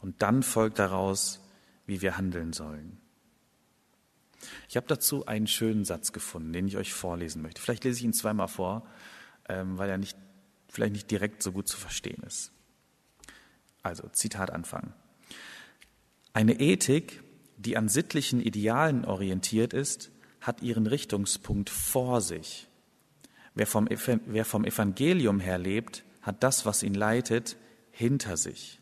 und 0.00 0.20
dann 0.20 0.42
folgt 0.42 0.80
daraus, 0.80 1.40
wie 1.86 2.02
wir 2.02 2.16
handeln 2.16 2.52
sollen. 2.52 2.98
Ich 4.68 4.76
habe 4.76 4.88
dazu 4.88 5.24
einen 5.26 5.46
schönen 5.46 5.84
Satz 5.84 6.10
gefunden, 6.12 6.52
den 6.52 6.66
ich 6.66 6.76
euch 6.76 6.92
vorlesen 6.92 7.42
möchte. 7.42 7.62
Vielleicht 7.62 7.84
lese 7.84 8.00
ich 8.00 8.04
ihn 8.04 8.12
zweimal 8.12 8.48
vor, 8.48 8.86
ähm, 9.48 9.78
weil 9.78 9.88
er 9.88 9.98
nicht, 9.98 10.18
vielleicht 10.68 10.92
nicht 10.92 11.10
direkt 11.12 11.44
so 11.44 11.52
gut 11.52 11.68
zu 11.68 11.76
verstehen 11.76 12.22
ist. 12.24 12.52
Also, 13.86 14.08
Zitat 14.08 14.50
Anfang. 14.50 14.92
Eine 16.32 16.58
Ethik, 16.58 17.22
die 17.56 17.76
an 17.76 17.88
sittlichen 17.88 18.40
Idealen 18.40 19.04
orientiert 19.04 19.72
ist, 19.72 20.10
hat 20.40 20.60
ihren 20.60 20.88
Richtungspunkt 20.88 21.70
vor 21.70 22.20
sich. 22.20 22.66
Wer 23.54 23.68
vom, 23.68 23.88
wer 24.26 24.44
vom 24.44 24.64
Evangelium 24.64 25.38
her 25.38 25.58
lebt, 25.58 26.02
hat 26.20 26.42
das, 26.42 26.66
was 26.66 26.82
ihn 26.82 26.94
leitet, 26.94 27.56
hinter 27.92 28.36
sich, 28.36 28.80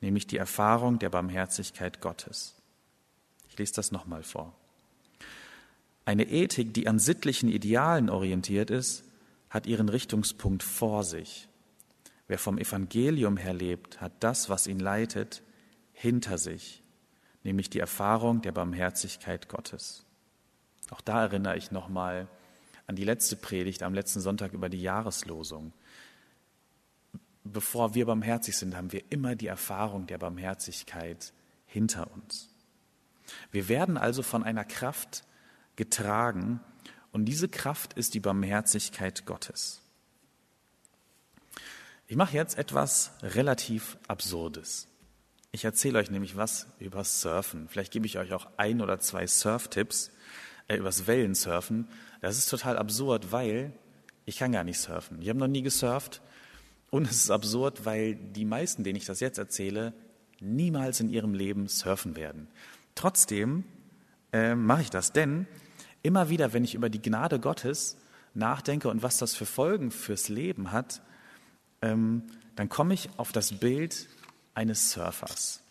nämlich 0.00 0.28
die 0.28 0.36
Erfahrung 0.36 1.00
der 1.00 1.10
Barmherzigkeit 1.10 2.00
Gottes. 2.00 2.54
Ich 3.48 3.58
lese 3.58 3.74
das 3.74 3.90
nochmal 3.90 4.22
vor. 4.22 4.54
Eine 6.04 6.22
Ethik, 6.22 6.72
die 6.72 6.86
an 6.86 7.00
sittlichen 7.00 7.48
Idealen 7.48 8.08
orientiert 8.08 8.70
ist, 8.70 9.02
hat 9.50 9.66
ihren 9.66 9.88
Richtungspunkt 9.88 10.62
vor 10.62 11.02
sich. 11.02 11.48
Wer 12.28 12.38
vom 12.38 12.58
Evangelium 12.58 13.36
her 13.36 13.54
lebt, 13.54 14.00
hat 14.00 14.12
das, 14.20 14.48
was 14.48 14.66
ihn 14.66 14.80
leitet, 14.80 15.42
hinter 15.92 16.38
sich, 16.38 16.82
nämlich 17.44 17.70
die 17.70 17.78
Erfahrung 17.78 18.42
der 18.42 18.52
Barmherzigkeit 18.52 19.48
Gottes. 19.48 20.04
Auch 20.90 21.00
da 21.00 21.22
erinnere 21.22 21.56
ich 21.56 21.70
nochmal 21.70 22.28
an 22.86 22.96
die 22.96 23.04
letzte 23.04 23.36
Predigt 23.36 23.82
am 23.82 23.94
letzten 23.94 24.20
Sonntag 24.20 24.52
über 24.52 24.68
die 24.68 24.82
Jahreslosung. 24.82 25.72
Bevor 27.44 27.94
wir 27.94 28.06
barmherzig 28.06 28.56
sind, 28.56 28.76
haben 28.76 28.92
wir 28.92 29.02
immer 29.10 29.36
die 29.36 29.46
Erfahrung 29.46 30.06
der 30.06 30.18
Barmherzigkeit 30.18 31.32
hinter 31.66 32.10
uns. 32.12 32.48
Wir 33.50 33.68
werden 33.68 33.96
also 33.96 34.22
von 34.22 34.42
einer 34.42 34.64
Kraft 34.64 35.24
getragen. 35.76 36.60
Und 37.12 37.24
diese 37.26 37.48
Kraft 37.48 37.92
ist 37.94 38.14
die 38.14 38.20
Barmherzigkeit 38.20 39.26
Gottes. 39.26 39.82
Ich 42.06 42.16
mache 42.16 42.36
jetzt 42.36 42.58
etwas 42.58 43.12
relativ 43.22 43.98
Absurdes. 44.08 44.88
Ich 45.52 45.64
erzähle 45.64 45.98
euch 45.98 46.10
nämlich 46.10 46.36
was 46.36 46.66
über 46.78 47.02
Surfen. 47.04 47.68
Vielleicht 47.68 47.92
gebe 47.92 48.06
ich 48.06 48.18
euch 48.18 48.32
auch 48.32 48.46
ein 48.56 48.80
oder 48.80 49.00
zwei 49.00 49.26
Surf-Tipps 49.26 50.10
äh, 50.68 50.76
übers 50.76 51.06
Wellensurfen. 51.06 51.88
Das 52.20 52.38
ist 52.38 52.48
total 52.48 52.78
absurd, 52.78 53.32
weil 53.32 53.72
ich 54.24 54.38
kann 54.38 54.52
gar 54.52 54.64
nicht 54.64 54.78
surfen. 54.78 55.20
Ich 55.20 55.28
habe 55.28 55.38
noch 55.38 55.46
nie 55.46 55.62
gesurft. 55.62 56.20
Und 56.90 57.06
es 57.06 57.16
ist 57.16 57.30
absurd, 57.30 57.84
weil 57.84 58.14
die 58.14 58.44
meisten, 58.44 58.84
denen 58.84 58.96
ich 58.96 59.06
das 59.06 59.20
jetzt 59.20 59.38
erzähle, 59.38 59.92
niemals 60.40 61.00
in 61.00 61.08
ihrem 61.08 61.34
Leben 61.34 61.68
surfen 61.68 62.16
werden. 62.16 62.48
Trotzdem 62.94 63.64
äh, 64.32 64.54
mache 64.54 64.82
ich 64.82 64.90
das, 64.90 65.12
denn 65.12 65.46
Immer 66.06 66.28
wieder, 66.28 66.52
wenn 66.52 66.62
ich 66.62 66.76
über 66.76 66.88
die 66.88 67.02
Gnade 67.02 67.40
Gottes 67.40 67.96
nachdenke 68.32 68.88
und 68.88 69.02
was 69.02 69.18
das 69.18 69.34
für 69.34 69.44
Folgen 69.44 69.90
fürs 69.90 70.28
Leben 70.28 70.70
hat, 70.70 71.02
ähm, 71.82 72.22
dann 72.54 72.68
komme 72.68 72.94
ich 72.94 73.10
auf 73.18 73.32
das 73.32 73.58
Bild 73.58 74.08
eines 74.54 74.90
Surfers. 74.90 75.62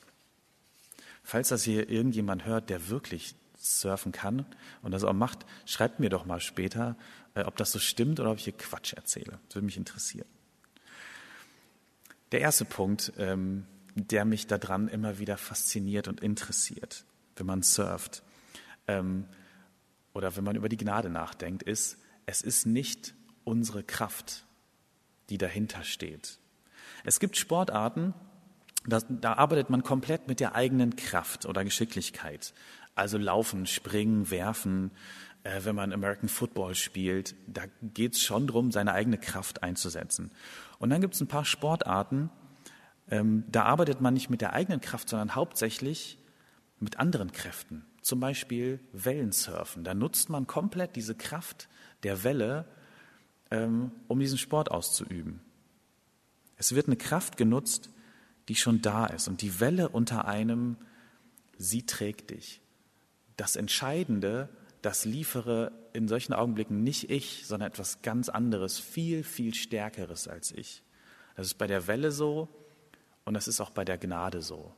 Falls 1.23 1.49
das 1.49 1.63
hier 1.63 1.89
irgendjemand 1.89 2.45
hört, 2.45 2.69
der 2.69 2.89
wirklich 2.89 3.35
surfen 3.57 4.11
kann 4.11 4.45
und 4.83 4.91
das 4.91 5.03
auch 5.03 5.13
macht, 5.13 5.45
schreibt 5.65 5.99
mir 5.99 6.09
doch 6.09 6.25
mal 6.25 6.39
später, 6.39 6.95
äh, 7.33 7.43
ob 7.43 7.57
das 7.57 7.71
so 7.71 7.79
stimmt 7.79 8.19
oder 8.19 8.31
ob 8.31 8.37
ich 8.37 8.43
hier 8.43 8.53
Quatsch 8.53 8.93
erzähle. 8.93 9.39
Das 9.47 9.55
würde 9.55 9.65
mich 9.65 9.77
interessieren. 9.77 10.27
Der 12.31 12.41
erste 12.41 12.65
Punkt, 12.65 13.13
ähm, 13.17 13.65
der 13.95 14.25
mich 14.25 14.45
daran 14.47 14.87
immer 14.87 15.19
wieder 15.19 15.37
fasziniert 15.37 16.07
und 16.07 16.21
interessiert, 16.21 17.05
wenn 17.37 17.45
man 17.45 17.63
surft. 17.63 18.23
Ähm, 18.87 19.25
oder 20.13 20.35
wenn 20.35 20.43
man 20.43 20.55
über 20.55 20.69
die 20.69 20.77
Gnade 20.77 21.09
nachdenkt, 21.09 21.63
ist, 21.63 21.97
es 22.25 22.41
ist 22.41 22.65
nicht 22.65 23.13
unsere 23.43 23.83
Kraft, 23.83 24.44
die 25.29 25.37
dahinter 25.37 25.83
steht. 25.83 26.39
Es 27.03 27.19
gibt 27.19 27.37
Sportarten, 27.37 28.13
da, 28.87 28.99
da 29.09 29.33
arbeitet 29.33 29.69
man 29.69 29.83
komplett 29.83 30.27
mit 30.27 30.39
der 30.39 30.55
eigenen 30.55 30.95
Kraft 30.95 31.45
oder 31.45 31.63
Geschicklichkeit. 31.63 32.53
Also 32.93 33.17
laufen, 33.17 33.65
springen, 33.65 34.29
werfen, 34.29 34.91
äh, 35.43 35.61
wenn 35.63 35.75
man 35.75 35.91
American 35.91 36.29
Football 36.29 36.75
spielt, 36.75 37.35
da 37.47 37.63
geht 37.81 38.13
es 38.13 38.21
schon 38.21 38.47
darum, 38.47 38.71
seine 38.71 38.93
eigene 38.93 39.17
Kraft 39.17 39.63
einzusetzen. 39.63 40.31
Und 40.79 40.89
dann 40.89 41.01
gibt 41.01 41.15
es 41.15 41.21
ein 41.21 41.27
paar 41.27 41.45
Sportarten, 41.45 42.29
ähm, 43.09 43.43
da 43.47 43.63
arbeitet 43.63 44.01
man 44.01 44.13
nicht 44.13 44.29
mit 44.29 44.41
der 44.41 44.53
eigenen 44.53 44.81
Kraft, 44.81 45.09
sondern 45.09 45.35
hauptsächlich 45.35 46.17
mit 46.79 46.99
anderen 46.99 47.31
Kräften. 47.31 47.85
Zum 48.01 48.19
Beispiel 48.19 48.79
Wellensurfen. 48.93 49.83
Da 49.83 49.93
nutzt 49.93 50.29
man 50.29 50.47
komplett 50.47 50.95
diese 50.95 51.15
Kraft 51.15 51.67
der 52.03 52.23
Welle, 52.23 52.65
um 53.51 54.19
diesen 54.19 54.37
Sport 54.37 54.71
auszuüben. 54.71 55.41
Es 56.57 56.73
wird 56.73 56.87
eine 56.87 56.95
Kraft 56.95 57.37
genutzt, 57.37 57.89
die 58.47 58.55
schon 58.55 58.81
da 58.81 59.05
ist. 59.05 59.27
Und 59.27 59.41
die 59.41 59.59
Welle 59.59 59.89
unter 59.89 60.25
einem, 60.25 60.77
sie 61.57 61.85
trägt 61.85 62.31
dich. 62.31 62.61
Das 63.37 63.55
Entscheidende, 63.55 64.49
das 64.81 65.05
liefere 65.05 65.71
in 65.93 66.07
solchen 66.07 66.33
Augenblicken 66.33 66.83
nicht 66.83 67.09
ich, 67.09 67.45
sondern 67.45 67.69
etwas 67.69 68.01
ganz 68.01 68.29
anderes, 68.29 68.79
viel, 68.79 69.23
viel 69.23 69.53
Stärkeres 69.53 70.27
als 70.27 70.51
ich. 70.51 70.83
Das 71.35 71.47
ist 71.47 71.57
bei 71.57 71.67
der 71.67 71.87
Welle 71.87 72.11
so 72.11 72.47
und 73.25 73.33
das 73.33 73.47
ist 73.47 73.61
auch 73.61 73.71
bei 73.71 73.83
der 73.83 73.97
Gnade 73.97 74.41
so. 74.41 74.73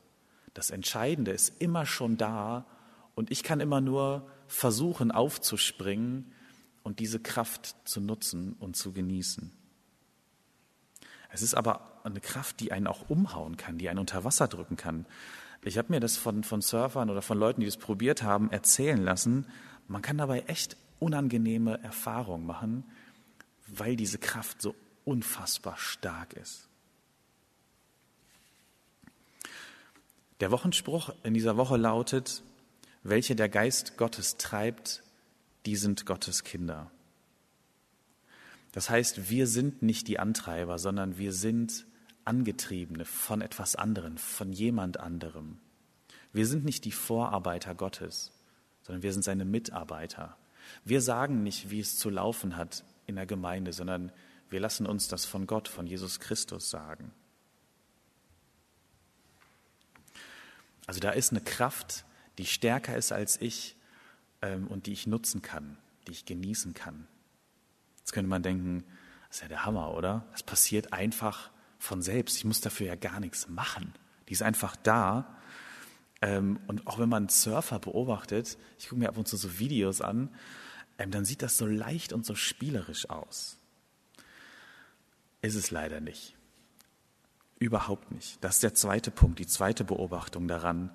Das 0.54 0.70
Entscheidende 0.70 1.30
ist 1.30 1.60
immer 1.60 1.86
schon 1.86 2.16
da 2.16 2.66
und 3.14 3.30
ich 3.30 3.42
kann 3.42 3.60
immer 3.60 3.80
nur 3.80 4.28
versuchen 4.46 5.10
aufzuspringen 5.10 6.32
und 6.88 7.00
diese 7.00 7.20
Kraft 7.20 7.76
zu 7.84 8.00
nutzen 8.00 8.54
und 8.54 8.74
zu 8.74 8.94
genießen. 8.94 9.52
Es 11.28 11.42
ist 11.42 11.52
aber 11.52 12.00
eine 12.02 12.18
Kraft, 12.18 12.60
die 12.60 12.72
einen 12.72 12.86
auch 12.86 13.10
umhauen 13.10 13.58
kann, 13.58 13.76
die 13.76 13.90
einen 13.90 13.98
unter 13.98 14.24
Wasser 14.24 14.48
drücken 14.48 14.78
kann. 14.78 15.04
Ich 15.62 15.76
habe 15.76 15.92
mir 15.92 16.00
das 16.00 16.16
von, 16.16 16.44
von 16.44 16.62
Surfern 16.62 17.10
oder 17.10 17.20
von 17.20 17.38
Leuten, 17.38 17.60
die 17.60 17.66
das 17.66 17.76
probiert 17.76 18.22
haben, 18.22 18.50
erzählen 18.50 19.04
lassen. 19.04 19.44
Man 19.86 20.00
kann 20.00 20.16
dabei 20.16 20.44
echt 20.46 20.78
unangenehme 20.98 21.78
Erfahrungen 21.82 22.46
machen, 22.46 22.84
weil 23.66 23.94
diese 23.94 24.16
Kraft 24.16 24.62
so 24.62 24.74
unfassbar 25.04 25.76
stark 25.76 26.32
ist. 26.32 26.70
Der 30.40 30.50
Wochenspruch 30.50 31.10
in 31.22 31.34
dieser 31.34 31.58
Woche 31.58 31.76
lautet, 31.76 32.42
welche 33.02 33.36
der 33.36 33.50
Geist 33.50 33.98
Gottes 33.98 34.38
treibt, 34.38 35.02
die 35.66 35.76
sind 35.76 36.06
Gottes 36.06 36.44
Kinder. 36.44 36.90
Das 38.72 38.90
heißt, 38.90 39.30
wir 39.30 39.46
sind 39.46 39.82
nicht 39.82 40.08
die 40.08 40.18
Antreiber, 40.18 40.78
sondern 40.78 41.18
wir 41.18 41.32
sind 41.32 41.86
Angetriebene 42.24 43.04
von 43.04 43.40
etwas 43.40 43.74
anderem, 43.74 44.18
von 44.18 44.52
jemand 44.52 45.00
anderem. 45.00 45.58
Wir 46.32 46.46
sind 46.46 46.64
nicht 46.64 46.84
die 46.84 46.92
Vorarbeiter 46.92 47.74
Gottes, 47.74 48.32
sondern 48.82 49.02
wir 49.02 49.12
sind 49.12 49.22
seine 49.22 49.46
Mitarbeiter. 49.46 50.36
Wir 50.84 51.00
sagen 51.00 51.42
nicht, 51.42 51.70
wie 51.70 51.80
es 51.80 51.98
zu 51.98 52.10
laufen 52.10 52.56
hat 52.56 52.84
in 53.06 53.16
der 53.16 53.26
Gemeinde, 53.26 53.72
sondern 53.72 54.12
wir 54.50 54.60
lassen 54.60 54.86
uns 54.86 55.08
das 55.08 55.24
von 55.24 55.46
Gott, 55.46 55.68
von 55.68 55.86
Jesus 55.86 56.20
Christus 56.20 56.68
sagen. 56.68 57.12
Also 60.86 61.00
da 61.00 61.10
ist 61.10 61.32
eine 61.32 61.40
Kraft, 61.40 62.04
die 62.38 62.46
stärker 62.46 62.96
ist 62.96 63.12
als 63.12 63.40
ich 63.40 63.76
ähm, 64.42 64.66
und 64.66 64.86
die 64.86 64.92
ich 64.92 65.06
nutzen 65.06 65.42
kann, 65.42 65.78
die 66.06 66.12
ich 66.12 66.24
genießen 66.24 66.74
kann. 66.74 67.06
Jetzt 67.98 68.12
könnte 68.12 68.28
man 68.28 68.42
denken, 68.42 68.84
das 69.28 69.36
ist 69.36 69.42
ja 69.42 69.48
der 69.48 69.64
Hammer, 69.64 69.94
oder? 69.94 70.26
Das 70.32 70.42
passiert 70.42 70.92
einfach 70.92 71.50
von 71.78 72.02
selbst. 72.02 72.36
Ich 72.36 72.44
muss 72.44 72.60
dafür 72.60 72.86
ja 72.86 72.96
gar 72.96 73.20
nichts 73.20 73.48
machen. 73.48 73.94
Die 74.28 74.32
ist 74.32 74.42
einfach 74.42 74.76
da. 74.76 75.36
Ähm, 76.20 76.58
und 76.66 76.86
auch 76.86 76.98
wenn 76.98 77.08
man 77.08 77.28
Surfer 77.28 77.78
beobachtet, 77.78 78.58
ich 78.78 78.88
gucke 78.88 79.00
mir 79.00 79.08
ab 79.08 79.18
und 79.18 79.28
zu 79.28 79.36
so 79.36 79.58
Videos 79.58 80.00
an, 80.00 80.30
ähm, 80.98 81.10
dann 81.10 81.24
sieht 81.24 81.42
das 81.42 81.56
so 81.56 81.66
leicht 81.66 82.12
und 82.12 82.26
so 82.26 82.34
spielerisch 82.34 83.08
aus. 83.08 83.58
Ist 85.42 85.54
es 85.54 85.70
leider 85.70 86.00
nicht. 86.00 86.34
Überhaupt 87.60 88.10
nicht. 88.10 88.42
Das 88.42 88.56
ist 88.56 88.62
der 88.62 88.74
zweite 88.74 89.10
Punkt, 89.10 89.38
die 89.38 89.46
zweite 89.46 89.84
Beobachtung 89.84 90.48
daran, 90.48 90.90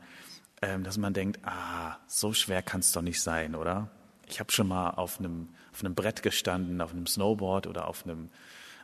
dass 0.83 0.97
man 0.97 1.13
denkt, 1.13 1.39
ah, 1.43 1.97
so 2.07 2.33
schwer 2.33 2.61
kann 2.61 2.79
es 2.79 2.91
doch 2.91 3.01
nicht 3.01 3.21
sein, 3.21 3.55
oder? 3.55 3.89
Ich 4.27 4.39
habe 4.39 4.51
schon 4.51 4.67
mal 4.67 4.91
auf 4.91 5.19
einem, 5.19 5.49
auf 5.71 5.81
einem 5.83 5.95
Brett 5.95 6.23
gestanden, 6.23 6.81
auf 6.81 6.91
einem 6.91 7.07
Snowboard 7.07 7.67
oder 7.67 7.87
auf 7.87 8.05
einem, 8.05 8.29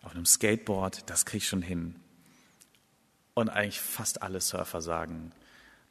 auf 0.02 0.14
einem 0.14 0.26
Skateboard, 0.26 1.10
das 1.10 1.26
kriege 1.26 1.38
ich 1.38 1.48
schon 1.48 1.62
hin. 1.62 1.96
Und 3.34 3.50
eigentlich 3.50 3.80
fast 3.80 4.22
alle 4.22 4.42
Surfer 4.42 4.82
sagen, 4.82 5.32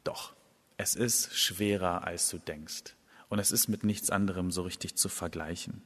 doch, 0.03 0.33
es 0.77 0.95
ist 0.95 1.35
schwerer, 1.35 2.03
als 2.05 2.29
du 2.29 2.37
denkst. 2.37 2.95
Und 3.27 3.39
es 3.39 3.51
ist 3.51 3.67
mit 3.67 3.83
nichts 3.83 4.09
anderem 4.09 4.51
so 4.51 4.61
richtig 4.61 4.95
zu 4.95 5.09
vergleichen. 5.09 5.81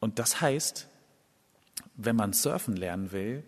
Und 0.00 0.18
das 0.18 0.40
heißt, 0.40 0.88
wenn 1.94 2.16
man 2.16 2.32
surfen 2.32 2.76
lernen 2.76 3.12
will, 3.12 3.44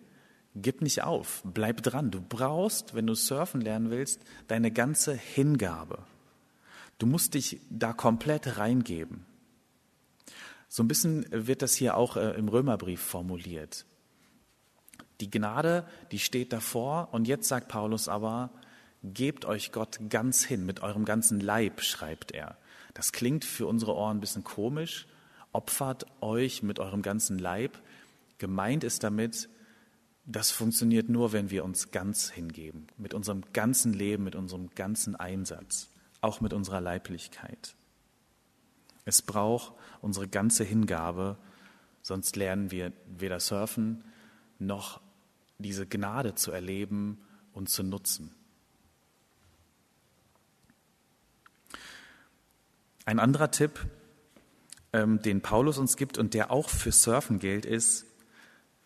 gib 0.55 0.81
nicht 0.81 1.03
auf, 1.03 1.41
bleib 1.45 1.83
dran. 1.83 2.11
Du 2.11 2.21
brauchst, 2.21 2.93
wenn 2.93 3.07
du 3.07 3.15
surfen 3.15 3.61
lernen 3.61 3.89
willst, 3.89 4.21
deine 4.47 4.71
ganze 4.71 5.13
Hingabe. 5.13 5.99
Du 6.99 7.05
musst 7.05 7.33
dich 7.33 7.59
da 7.69 7.93
komplett 7.93 8.57
reingeben. 8.57 9.25
So 10.69 10.83
ein 10.83 10.87
bisschen 10.87 11.25
wird 11.29 11.61
das 11.61 11.75
hier 11.75 11.97
auch 11.97 12.17
äh, 12.17 12.31
im 12.31 12.47
Römerbrief 12.47 13.01
formuliert. 13.01 13.85
Die 15.21 15.29
Gnade, 15.29 15.85
die 16.11 16.19
steht 16.19 16.51
davor 16.51 17.09
und 17.11 17.27
jetzt 17.27 17.47
sagt 17.47 17.67
Paulus 17.67 18.07
aber, 18.07 18.49
gebt 19.03 19.45
euch 19.45 19.71
Gott 19.71 19.99
ganz 20.09 20.43
hin, 20.43 20.65
mit 20.65 20.81
eurem 20.81 21.05
ganzen 21.05 21.39
Leib, 21.39 21.81
schreibt 21.81 22.31
er. 22.31 22.57
Das 22.93 23.11
klingt 23.11 23.45
für 23.45 23.67
unsere 23.67 23.95
Ohren 23.95 24.17
ein 24.17 24.21
bisschen 24.21 24.43
komisch. 24.43 25.07
Opfert 25.51 26.05
euch 26.21 26.63
mit 26.63 26.79
eurem 26.79 27.01
ganzen 27.01 27.37
Leib. 27.37 27.79
Gemeint 28.37 28.83
ist 28.83 29.03
damit, 29.03 29.49
das 30.25 30.51
funktioniert 30.51 31.09
nur, 31.09 31.33
wenn 31.33 31.49
wir 31.49 31.65
uns 31.65 31.91
ganz 31.91 32.29
hingeben, 32.29 32.87
mit 32.97 33.13
unserem 33.13 33.43
ganzen 33.53 33.93
Leben, 33.93 34.23
mit 34.23 34.35
unserem 34.35 34.69
ganzen 34.75 35.15
Einsatz 35.15 35.89
auch 36.23 36.39
mit 36.39 36.53
unserer 36.53 36.81
Leiblichkeit. 36.81 37.75
Es 39.05 39.21
braucht 39.21 39.73
unsere 40.01 40.27
ganze 40.27 40.63
Hingabe, 40.63 41.37
sonst 42.01 42.35
lernen 42.37 42.71
wir 42.71 42.93
weder 43.05 43.39
surfen 43.39 44.03
noch 44.57 45.01
diese 45.57 45.85
Gnade 45.85 46.35
zu 46.35 46.51
erleben 46.51 47.17
und 47.51 47.69
zu 47.69 47.83
nutzen. 47.83 48.33
Ein 53.05 53.19
anderer 53.19 53.51
Tipp, 53.51 53.85
ähm, 54.93 55.21
den 55.21 55.41
Paulus 55.41 55.77
uns 55.77 55.97
gibt 55.97 56.17
und 56.17 56.33
der 56.33 56.51
auch 56.51 56.69
für 56.69 56.93
Surfen 56.93 57.39
gilt, 57.39 57.65
ist, 57.65 58.05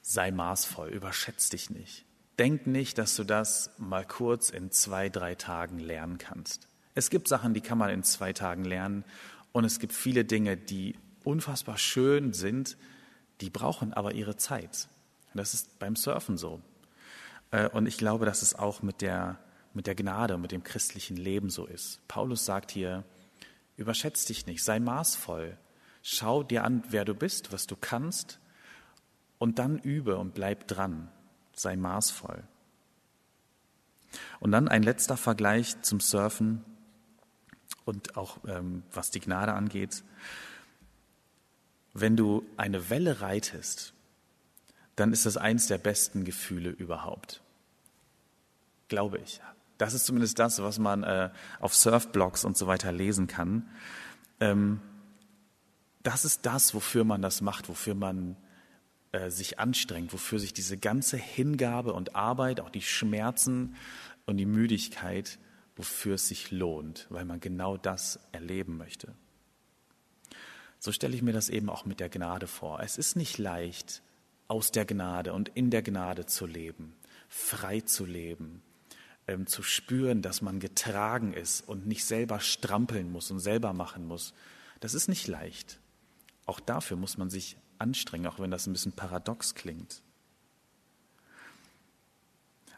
sei 0.07 0.31
maßvoll, 0.31 0.87
überschätz 0.87 1.49
dich 1.49 1.69
nicht. 1.69 2.05
Denk 2.39 2.65
nicht, 2.65 2.97
dass 2.97 3.17
du 3.17 3.25
das 3.25 3.71
mal 3.77 4.05
kurz 4.05 4.49
in 4.49 4.71
zwei, 4.71 5.09
drei 5.09 5.35
Tagen 5.35 5.79
lernen 5.79 6.17
kannst. 6.17 6.69
Es 6.95 7.09
gibt 7.09 7.27
Sachen, 7.27 7.53
die 7.53 7.59
kann 7.59 7.77
man 7.77 7.89
in 7.89 8.03
zwei 8.03 8.31
Tagen 8.31 8.63
lernen 8.63 9.03
und 9.51 9.65
es 9.65 9.79
gibt 9.79 9.91
viele 9.91 10.23
Dinge, 10.23 10.55
die 10.55 10.95
unfassbar 11.25 11.77
schön 11.77 12.31
sind, 12.31 12.77
die 13.41 13.49
brauchen 13.49 13.93
aber 13.93 14.13
ihre 14.13 14.37
Zeit. 14.37 14.87
Das 15.33 15.53
ist 15.53 15.77
beim 15.77 15.97
Surfen 15.97 16.37
so. 16.37 16.61
Äh, 17.51 17.67
und 17.69 17.85
ich 17.85 17.97
glaube, 17.97 18.25
dass 18.25 18.41
es 18.41 18.55
auch 18.55 18.81
mit 18.81 19.01
der, 19.01 19.39
mit 19.73 19.87
der 19.87 19.95
Gnade, 19.95 20.37
mit 20.37 20.53
dem 20.53 20.63
christlichen 20.63 21.17
Leben 21.17 21.49
so 21.49 21.65
ist. 21.65 21.99
Paulus 22.07 22.45
sagt 22.45 22.71
hier, 22.71 23.03
überschätz 23.75 24.23
dich 24.23 24.45
nicht, 24.45 24.63
sei 24.63 24.79
maßvoll. 24.79 25.57
Schau 26.01 26.43
dir 26.43 26.63
an, 26.63 26.83
wer 26.89 27.03
du 27.03 27.13
bist, 27.13 27.51
was 27.51 27.67
du 27.67 27.75
kannst 27.75 28.39
und 29.39 29.59
dann 29.59 29.77
übe 29.79 30.17
und 30.17 30.33
bleib 30.33 30.67
dran. 30.67 31.09
Sei 31.53 31.75
maßvoll. 31.75 32.43
Und 34.39 34.51
dann 34.51 34.67
ein 34.67 34.83
letzter 34.83 35.17
Vergleich 35.17 35.81
zum 35.81 35.99
Surfen 35.99 36.63
und 37.85 38.17
auch 38.17 38.37
ähm, 38.47 38.83
was 38.91 39.11
die 39.11 39.19
Gnade 39.19 39.53
angeht. 39.53 40.03
Wenn 41.93 42.15
du 42.15 42.45
eine 42.57 42.89
Welle 42.89 43.21
reitest, 43.21 43.93
dann 44.95 45.13
ist 45.13 45.25
das 45.25 45.37
eins 45.37 45.67
der 45.67 45.77
besten 45.77 46.23
Gefühle 46.23 46.69
überhaupt. 46.69 47.41
Glaube 48.87 49.17
ich. 49.19 49.41
Das 49.77 49.93
ist 49.93 50.05
zumindest 50.05 50.39
das, 50.39 50.61
was 50.61 50.79
man 50.79 51.03
äh, 51.03 51.29
auf 51.59 51.75
Surfblogs 51.75 52.45
und 52.45 52.57
so 52.57 52.67
weiter 52.67 52.91
lesen 52.91 53.27
kann. 53.27 53.69
Ähm, 54.39 54.81
das 56.03 56.25
ist 56.25 56.45
das, 56.45 56.73
wofür 56.73 57.03
man 57.03 57.21
das 57.21 57.41
macht, 57.41 57.69
wofür 57.69 57.93
man 57.93 58.37
äh, 59.11 59.29
sich 59.29 59.59
anstrengt, 59.59 60.13
wofür 60.13 60.39
sich 60.39 60.53
diese 60.53 60.77
ganze 60.77 61.17
Hingabe 61.17 61.93
und 61.93 62.15
Arbeit, 62.15 62.59
auch 62.59 62.69
die 62.69 62.81
Schmerzen 62.81 63.75
und 64.25 64.37
die 64.37 64.45
Müdigkeit 64.45 65.39
wofür 65.77 66.15
es 66.15 66.27
sich 66.27 66.51
lohnt, 66.51 67.07
weil 67.09 67.25
man 67.25 67.39
genau 67.39 67.77
das 67.77 68.19
erleben 68.31 68.77
möchte. 68.77 69.13
So 70.79 70.91
stelle 70.91 71.15
ich 71.15 71.21
mir 71.21 71.33
das 71.33 71.49
eben 71.49 71.69
auch 71.69 71.85
mit 71.85 71.99
der 71.99 72.09
Gnade 72.09 72.47
vor. 72.47 72.81
Es 72.81 72.97
ist 72.97 73.15
nicht 73.15 73.37
leicht, 73.37 74.01
aus 74.47 74.71
der 74.71 74.85
Gnade 74.85 75.33
und 75.33 75.49
in 75.49 75.69
der 75.71 75.81
Gnade 75.81 76.25
zu 76.25 76.45
leben, 76.45 76.95
frei 77.27 77.81
zu 77.81 78.05
leben, 78.05 78.61
ähm, 79.27 79.45
zu 79.45 79.61
spüren, 79.61 80.21
dass 80.21 80.41
man 80.41 80.59
getragen 80.59 81.33
ist 81.33 81.67
und 81.67 81.85
nicht 81.85 82.05
selber 82.05 82.39
strampeln 82.39 83.11
muss 83.11 83.29
und 83.29 83.39
selber 83.39 83.73
machen 83.73 84.05
muss. 84.05 84.33
Das 84.79 84.93
ist 84.93 85.09
nicht 85.09 85.27
leicht. 85.27 85.79
Auch 86.45 86.61
dafür 86.61 86.95
muss 86.95 87.17
man 87.17 87.29
sich 87.29 87.57
anstrengen, 87.79 88.27
auch 88.27 88.39
wenn 88.39 88.51
das 88.51 88.67
ein 88.67 88.73
bisschen 88.73 88.93
paradox 88.93 89.55
klingt. 89.55 90.01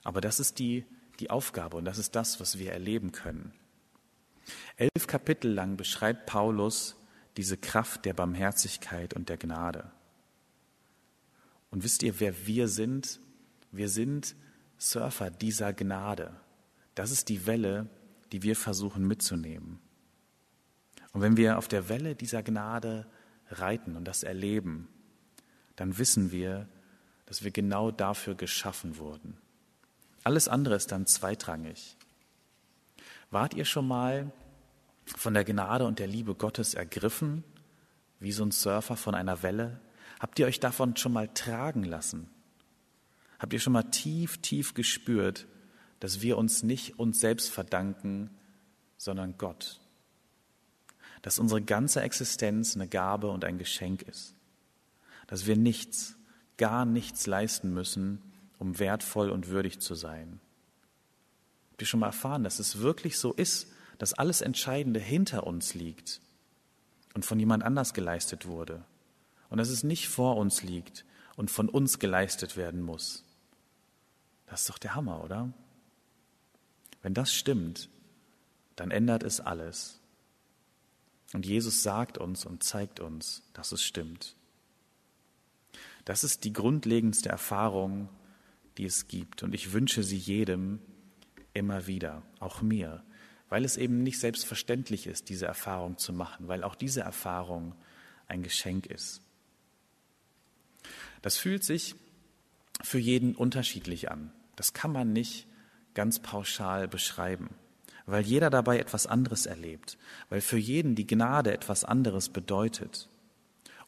Aber 0.04 0.22
das 0.22 0.40
ist 0.40 0.60
die, 0.60 0.86
die 1.20 1.30
Aufgabe 1.30 1.78
und 1.78 1.86
das 1.86 1.98
ist 1.98 2.16
das, 2.16 2.40
was 2.40 2.58
wir 2.58 2.72
erleben 2.72 3.12
können. 3.12 3.54
Elf 4.78 5.08
Kapitel 5.08 5.52
lang 5.52 5.78
beschreibt 5.78 6.26
Paulus 6.26 6.96
diese 7.38 7.58
Kraft 7.58 8.06
der 8.06 8.14
Barmherzigkeit 8.14 9.14
und 9.14 9.30
der 9.30 9.38
Gnade. 9.38 9.92
Und 11.72 11.84
wisst 11.84 12.04
ihr, 12.04 12.20
wer 12.20 12.48
wir 12.48 12.68
sind? 12.68 13.20
Wir 13.72 13.90
sind 13.90 14.36
Surfer 14.78 15.30
dieser 15.30 15.74
Gnade. 15.74 16.36
Das 16.96 17.12
ist 17.12 17.30
die 17.30 17.46
Welle, 17.46 17.88
die 18.32 18.44
wir 18.44 18.56
versuchen 18.56 19.06
mitzunehmen. 19.06 19.80
Und 21.12 21.22
wenn 21.22 21.38
wir 21.38 21.58
auf 21.58 21.68
der 21.68 21.90
Welle 21.90 22.16
dieser 22.16 22.44
Gnade 22.44 23.06
reiten 23.50 23.96
und 23.96 24.06
das 24.06 24.24
erleben, 24.24 24.88
dann 25.76 25.98
wissen 25.98 26.32
wir, 26.32 26.68
dass 27.26 27.44
wir 27.44 27.52
genau 27.52 27.92
dafür 27.92 28.36
geschaffen 28.36 28.98
wurden. 28.98 29.38
Alles 30.24 30.48
andere 30.48 30.76
ist 30.76 30.92
dann 30.92 31.06
zweitrangig. 31.06 31.96
Wart 33.32 33.54
ihr 33.54 33.66
schon 33.66 33.88
mal 33.88 34.32
von 35.06 35.34
der 35.34 35.44
Gnade 35.44 35.86
und 35.86 36.00
der 36.00 36.08
Liebe 36.08 36.36
Gottes 36.36 36.74
ergriffen, 36.74 37.44
wie 38.20 38.32
so 38.32 38.44
ein 38.44 38.52
Surfer 38.52 38.98
von 38.98 39.16
einer 39.16 39.44
Welle? 39.44 39.80
Habt 40.20 40.40
ihr 40.40 40.48
euch 40.48 40.60
davon 40.60 40.98
schon 40.98 41.14
mal 41.14 41.30
tragen 41.30 41.84
lassen? 41.84 42.30
Habt 43.40 43.54
ihr 43.54 43.60
schon 43.60 43.74
mal 43.74 43.84
tief, 43.84 44.40
tief 44.40 44.74
gespürt, 44.74 45.48
dass 46.00 46.22
wir 46.22 46.38
uns 46.38 46.64
nicht 46.64 47.00
uns 47.00 47.20
selbst 47.20 47.50
verdanken, 47.50 48.30
sondern 48.98 49.38
Gott? 49.38 49.80
Dass 51.21 51.39
unsere 51.39 51.62
ganze 51.62 52.01
Existenz 52.01 52.75
eine 52.75 52.88
Gabe 52.88 53.29
und 53.29 53.43
ein 53.45 53.58
Geschenk 53.58 54.03
ist. 54.03 54.36
Dass 55.27 55.45
wir 55.45 55.58
nichts, 55.58 56.15
gar 56.58 56.86
nichts 56.86 57.27
leisten 57.27 57.73
müssen, 57.73 58.21
um 58.58 58.79
wertvoll 58.79 59.29
und 59.29 59.47
würdig 59.47 59.79
zu 59.79 59.95
sein. 59.95 60.39
Habt 61.71 61.82
ihr 61.82 61.88
schon 61.88 62.01
mal 62.01 62.08
erfahren, 62.08 62.43
dass 62.43 62.60
es 62.60 62.79
wirklich 62.79 63.17
so 63.17 63.34
ist, 63.34 63.71
dass 63.97 64.13
alles 64.13 64.41
Entscheidende 64.41 64.99
hinter 64.99 65.45
uns 65.45 65.73
liegt 65.73 66.21
und 67.13 67.25
von 67.25 67.39
jemand 67.39 67.63
anders 67.63 67.93
geleistet 67.93 68.45
wurde 68.45 68.84
und 69.49 69.58
dass 69.58 69.69
es 69.69 69.84
nicht 69.84 70.08
vor 70.08 70.38
uns 70.38 70.63
liegt 70.63 71.05
und 71.36 71.51
von 71.51 71.69
uns 71.69 71.99
geleistet 71.99 72.58
werden 72.58 72.82
muss. 72.82 73.23
Das 74.47 74.62
ist 74.62 74.69
doch 74.69 74.77
der 74.77 74.95
Hammer, 74.95 75.23
oder? 75.23 75.53
Wenn 77.01 77.13
das 77.13 77.34
stimmt, 77.34 77.89
dann 78.75 78.91
ändert 78.91 79.23
es 79.23 79.39
alles. 79.39 79.99
Und 81.34 81.46
Jesus 81.46 81.84
sagt 81.84 82.18
uns 82.18 82.46
und 82.46 82.63
zeigt 82.63 83.00
uns, 83.00 83.44
dass 83.54 83.72
es 83.72 83.84
stimmt. 83.84 84.36
Das 86.06 86.24
ist 86.24 86.44
die 86.44 86.54
grundlegendste 86.54 87.30
Erfahrung, 87.30 88.10
die 88.78 88.86
es 88.86 89.08
gibt. 89.08 89.44
Und 89.44 89.54
ich 89.54 89.74
wünsche 89.74 90.04
sie 90.04 90.18
jedem 90.18 90.80
immer 91.54 91.88
wieder, 91.88 92.24
auch 92.39 92.62
mir, 92.62 93.04
weil 93.50 93.65
es 93.65 93.78
eben 93.78 94.02
nicht 94.02 94.20
selbstverständlich 94.20 95.06
ist, 95.08 95.30
diese 95.30 95.46
Erfahrung 95.46 95.98
zu 95.98 96.13
machen, 96.13 96.48
weil 96.48 96.63
auch 96.63 96.76
diese 96.76 97.02
Erfahrung 97.02 97.76
ein 98.28 98.42
Geschenk 98.42 98.86
ist. 98.88 99.22
Das 101.22 101.38
fühlt 101.38 101.63
sich 101.63 101.96
für 102.82 103.00
jeden 103.00 103.36
unterschiedlich 103.36 104.10
an. 104.10 104.32
Das 104.56 104.74
kann 104.74 104.92
man 104.92 105.13
nicht 105.13 105.48
ganz 105.94 106.20
pauschal 106.20 106.88
beschreiben, 106.88 107.50
weil 108.10 108.24
jeder 108.24 108.50
dabei 108.50 108.80
etwas 108.80 109.08
anderes 109.08 109.45
erlebt, 109.45 109.98
weil 110.30 110.41
für 110.41 110.58
jeden 110.58 110.95
die 110.95 111.08
Gnade 111.08 111.54
etwas 111.54 111.84
anderes 111.84 112.30
bedeutet. 112.30 113.10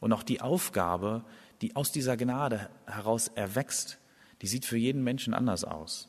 Und 0.00 0.12
auch 0.12 0.22
die 0.22 0.40
Aufgabe, 0.40 1.24
die 1.60 1.76
aus 1.76 1.92
dieser 1.92 2.16
Gnade 2.16 2.68
heraus 2.86 3.28
erwächst, 3.28 3.98
die 4.40 4.46
sieht 4.46 4.64
für 4.64 4.76
jeden 4.76 5.04
Menschen 5.04 5.34
anders 5.34 5.64
aus. 5.64 6.08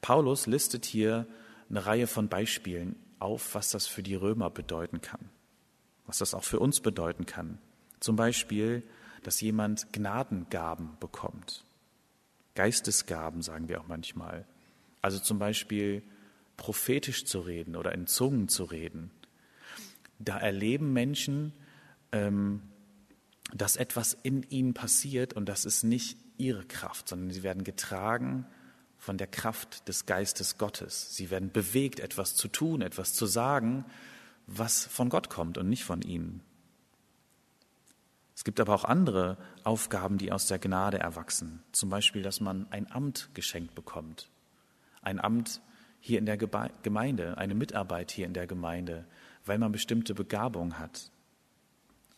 Paulus 0.00 0.46
listet 0.46 0.84
hier 0.84 1.26
eine 1.68 1.86
Reihe 1.86 2.06
von 2.06 2.28
Beispielen 2.28 2.96
auf, 3.18 3.54
was 3.54 3.70
das 3.70 3.86
für 3.86 4.02
die 4.02 4.14
Römer 4.14 4.50
bedeuten 4.50 5.00
kann, 5.00 5.30
was 6.06 6.18
das 6.18 6.34
auch 6.34 6.44
für 6.44 6.58
uns 6.58 6.80
bedeuten 6.80 7.26
kann. 7.26 7.58
Zum 8.00 8.16
Beispiel 8.16 8.82
dass 9.22 9.40
jemand 9.40 9.92
Gnadengaben 9.92 10.96
bekommt. 10.98 11.64
Geistesgaben 12.54 13.42
sagen 13.42 13.68
wir 13.68 13.80
auch 13.80 13.86
manchmal. 13.86 14.46
Also 15.02 15.18
zum 15.18 15.38
Beispiel 15.38 16.02
prophetisch 16.60 17.24
zu 17.24 17.40
reden 17.40 17.74
oder 17.74 17.92
in 17.92 18.06
Zungen 18.06 18.48
zu 18.48 18.64
reden. 18.64 19.10
Da 20.18 20.36
erleben 20.36 20.92
Menschen, 20.92 21.54
ähm, 22.12 22.60
dass 23.54 23.76
etwas 23.76 24.16
in 24.22 24.42
ihnen 24.50 24.74
passiert 24.74 25.32
und 25.32 25.48
das 25.48 25.64
ist 25.64 25.84
nicht 25.84 26.18
ihre 26.36 26.66
Kraft, 26.66 27.08
sondern 27.08 27.30
sie 27.30 27.42
werden 27.42 27.64
getragen 27.64 28.46
von 28.98 29.16
der 29.16 29.26
Kraft 29.26 29.88
des 29.88 30.04
Geistes 30.04 30.58
Gottes. 30.58 31.16
Sie 31.16 31.30
werden 31.30 31.50
bewegt, 31.50 31.98
etwas 31.98 32.34
zu 32.34 32.46
tun, 32.46 32.82
etwas 32.82 33.14
zu 33.14 33.24
sagen, 33.24 33.86
was 34.46 34.84
von 34.84 35.08
Gott 35.08 35.30
kommt 35.30 35.56
und 35.56 35.66
nicht 35.66 35.84
von 35.84 36.02
ihnen. 36.02 36.42
Es 38.36 38.44
gibt 38.44 38.60
aber 38.60 38.74
auch 38.74 38.84
andere 38.84 39.38
Aufgaben, 39.64 40.18
die 40.18 40.30
aus 40.30 40.46
der 40.46 40.58
Gnade 40.58 40.98
erwachsen. 40.98 41.62
Zum 41.72 41.88
Beispiel, 41.88 42.22
dass 42.22 42.40
man 42.40 42.70
ein 42.70 42.90
Amt 42.92 43.30
geschenkt 43.32 43.74
bekommt. 43.74 44.28
Ein 45.00 45.20
Amt 45.20 45.62
hier 46.00 46.18
in 46.18 46.26
der 46.26 46.36
Gemeinde, 46.36 47.38
eine 47.38 47.54
Mitarbeit 47.54 48.10
hier 48.10 48.26
in 48.26 48.32
der 48.32 48.46
Gemeinde, 48.46 49.04
weil 49.44 49.58
man 49.58 49.72
bestimmte 49.72 50.14
Begabung 50.14 50.78
hat. 50.78 51.10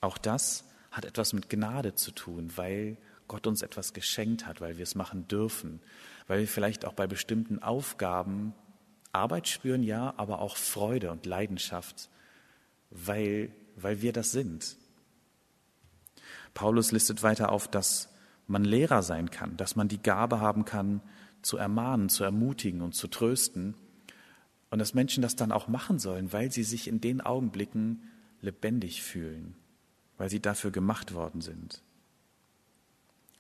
Auch 0.00 0.18
das 0.18 0.64
hat 0.90 1.04
etwas 1.04 1.32
mit 1.32 1.48
Gnade 1.48 1.94
zu 1.94 2.12
tun, 2.12 2.52
weil 2.56 2.96
Gott 3.28 3.46
uns 3.46 3.62
etwas 3.62 3.92
geschenkt 3.92 4.46
hat, 4.46 4.60
weil 4.60 4.76
wir 4.76 4.82
es 4.82 4.94
machen 4.94 5.26
dürfen, 5.28 5.80
weil 6.26 6.40
wir 6.40 6.48
vielleicht 6.48 6.84
auch 6.84 6.92
bei 6.92 7.06
bestimmten 7.06 7.62
Aufgaben 7.62 8.54
Arbeit 9.12 9.48
spüren, 9.48 9.82
ja, 9.82 10.14
aber 10.16 10.40
auch 10.40 10.56
Freude 10.56 11.10
und 11.10 11.26
Leidenschaft, 11.26 12.08
weil, 12.90 13.52
weil 13.76 14.00
wir 14.00 14.12
das 14.12 14.32
sind. 14.32 14.76
Paulus 16.54 16.92
listet 16.92 17.22
weiter 17.22 17.52
auf, 17.52 17.68
dass 17.68 18.08
man 18.46 18.64
Lehrer 18.64 19.02
sein 19.02 19.30
kann, 19.30 19.56
dass 19.56 19.76
man 19.76 19.88
die 19.88 20.02
Gabe 20.02 20.40
haben 20.40 20.64
kann, 20.64 21.00
zu 21.42 21.56
ermahnen, 21.56 22.08
zu 22.08 22.24
ermutigen 22.24 22.82
und 22.82 22.94
zu 22.94 23.08
trösten. 23.08 23.74
Und 24.70 24.78
dass 24.78 24.94
Menschen 24.94 25.22
das 25.22 25.36
dann 25.36 25.52
auch 25.52 25.68
machen 25.68 25.98
sollen, 25.98 26.32
weil 26.32 26.50
sie 26.50 26.62
sich 26.62 26.88
in 26.88 27.00
den 27.00 27.20
Augenblicken 27.20 28.10
lebendig 28.40 29.02
fühlen, 29.02 29.54
weil 30.16 30.30
sie 30.30 30.40
dafür 30.40 30.70
gemacht 30.70 31.14
worden 31.14 31.40
sind. 31.40 31.82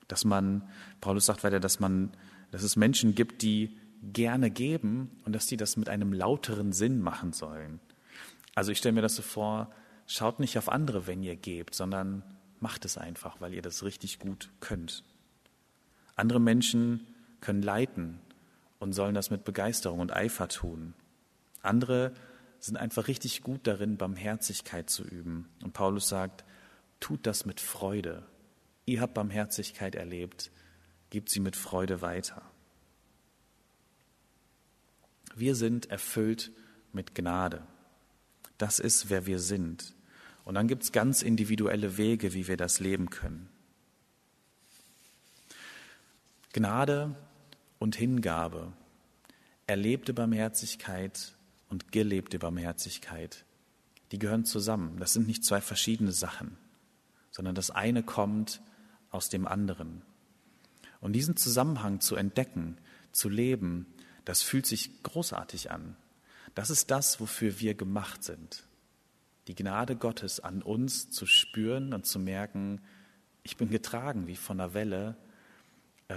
Dass 0.08 0.24
man, 0.24 0.68
Paulus 1.00 1.26
sagt 1.26 1.42
weiter, 1.42 1.60
dass 1.60 1.80
man, 1.80 2.10
dass 2.50 2.62
es 2.62 2.76
Menschen 2.76 3.14
gibt, 3.14 3.42
die 3.42 3.78
gerne 4.02 4.50
geben 4.50 5.10
und 5.24 5.32
dass 5.32 5.46
die 5.46 5.56
das 5.56 5.76
mit 5.76 5.88
einem 5.88 6.12
lauteren 6.12 6.72
Sinn 6.72 7.00
machen 7.00 7.32
sollen. 7.32 7.80
Also 8.54 8.72
ich 8.72 8.78
stelle 8.78 8.94
mir 8.94 9.02
das 9.02 9.16
so 9.16 9.22
vor, 9.22 9.70
schaut 10.06 10.38
nicht 10.38 10.58
auf 10.58 10.68
andere, 10.68 11.06
wenn 11.06 11.22
ihr 11.22 11.36
gebt, 11.36 11.74
sondern 11.74 12.22
Macht 12.62 12.84
es 12.84 12.96
einfach, 12.96 13.40
weil 13.40 13.54
ihr 13.54 13.60
das 13.60 13.82
richtig 13.82 14.20
gut 14.20 14.48
könnt. 14.60 15.02
Andere 16.14 16.38
Menschen 16.38 17.04
können 17.42 17.60
leiten 17.60 18.18
und 18.78 18.94
sollen 18.94 19.14
das 19.14 19.30
mit 19.30 19.44
Begeisterung 19.44 20.00
und 20.00 20.12
Eifer 20.12 20.48
tun. 20.48 20.94
Andere 21.60 22.12
sind 22.58 22.76
einfach 22.76 23.08
richtig 23.08 23.42
gut 23.42 23.66
darin, 23.66 23.98
Barmherzigkeit 23.98 24.88
zu 24.88 25.04
üben. 25.04 25.48
Und 25.62 25.72
Paulus 25.72 26.08
sagt, 26.08 26.44
tut 27.00 27.26
das 27.26 27.44
mit 27.44 27.60
Freude. 27.60 28.24
Ihr 28.86 29.00
habt 29.00 29.14
Barmherzigkeit 29.14 29.94
erlebt, 29.94 30.50
gebt 31.10 31.28
sie 31.28 31.40
mit 31.40 31.56
Freude 31.56 32.00
weiter. 32.00 32.42
Wir 35.34 35.54
sind 35.54 35.90
erfüllt 35.90 36.52
mit 36.92 37.14
Gnade. 37.14 37.66
Das 38.58 38.78
ist, 38.78 39.10
wer 39.10 39.26
wir 39.26 39.38
sind. 39.38 39.94
Und 40.44 40.54
dann 40.54 40.68
gibt 40.68 40.82
es 40.82 40.92
ganz 40.92 41.22
individuelle 41.22 41.96
Wege, 41.96 42.34
wie 42.34 42.48
wir 42.48 42.56
das 42.56 42.80
leben 42.80 43.10
können. 43.10 43.48
Gnade 46.52 47.16
und 47.82 47.96
Hingabe, 47.96 48.72
erlebte 49.66 50.14
Barmherzigkeit 50.14 51.32
und 51.68 51.92
gelebte 51.92 52.38
Barmherzigkeit, 52.38 53.44
die 54.12 54.18
gehören 54.18 54.44
zusammen. 54.44 54.98
Das 54.98 55.12
sind 55.12 55.26
nicht 55.26 55.44
zwei 55.44 55.60
verschiedene 55.60 56.12
Sachen, 56.12 56.56
sondern 57.30 57.54
das 57.54 57.70
eine 57.70 58.02
kommt 58.02 58.62
aus 59.10 59.28
dem 59.28 59.46
anderen. 59.46 60.02
Und 61.00 61.12
diesen 61.14 61.36
Zusammenhang 61.36 62.00
zu 62.00 62.16
entdecken, 62.16 62.78
zu 63.10 63.28
leben, 63.28 63.86
das 64.24 64.42
fühlt 64.42 64.66
sich 64.66 65.02
großartig 65.02 65.70
an. 65.70 65.96
Das 66.54 66.70
ist 66.70 66.90
das, 66.90 67.20
wofür 67.20 67.60
wir 67.60 67.74
gemacht 67.74 68.22
sind 68.22 68.64
die 69.48 69.54
Gnade 69.54 69.96
Gottes 69.96 70.40
an 70.40 70.62
uns 70.62 71.10
zu 71.10 71.26
spüren 71.26 71.94
und 71.94 72.06
zu 72.06 72.18
merken, 72.18 72.80
ich 73.42 73.56
bin 73.56 73.70
getragen 73.70 74.28
wie 74.28 74.36
von 74.36 74.60
einer 74.60 74.74
Welle 74.74 75.16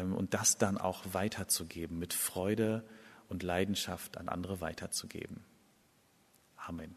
und 0.04 0.34
das 0.34 0.58
dann 0.58 0.78
auch 0.78 1.04
weiterzugeben, 1.14 2.00
mit 2.00 2.14
Freude 2.14 2.84
und 3.30 3.44
Leidenschaft 3.44 4.18
an 4.18 4.30
andere 4.30 4.62
weiterzugeben. 4.62 5.44
Amen. 6.58 6.96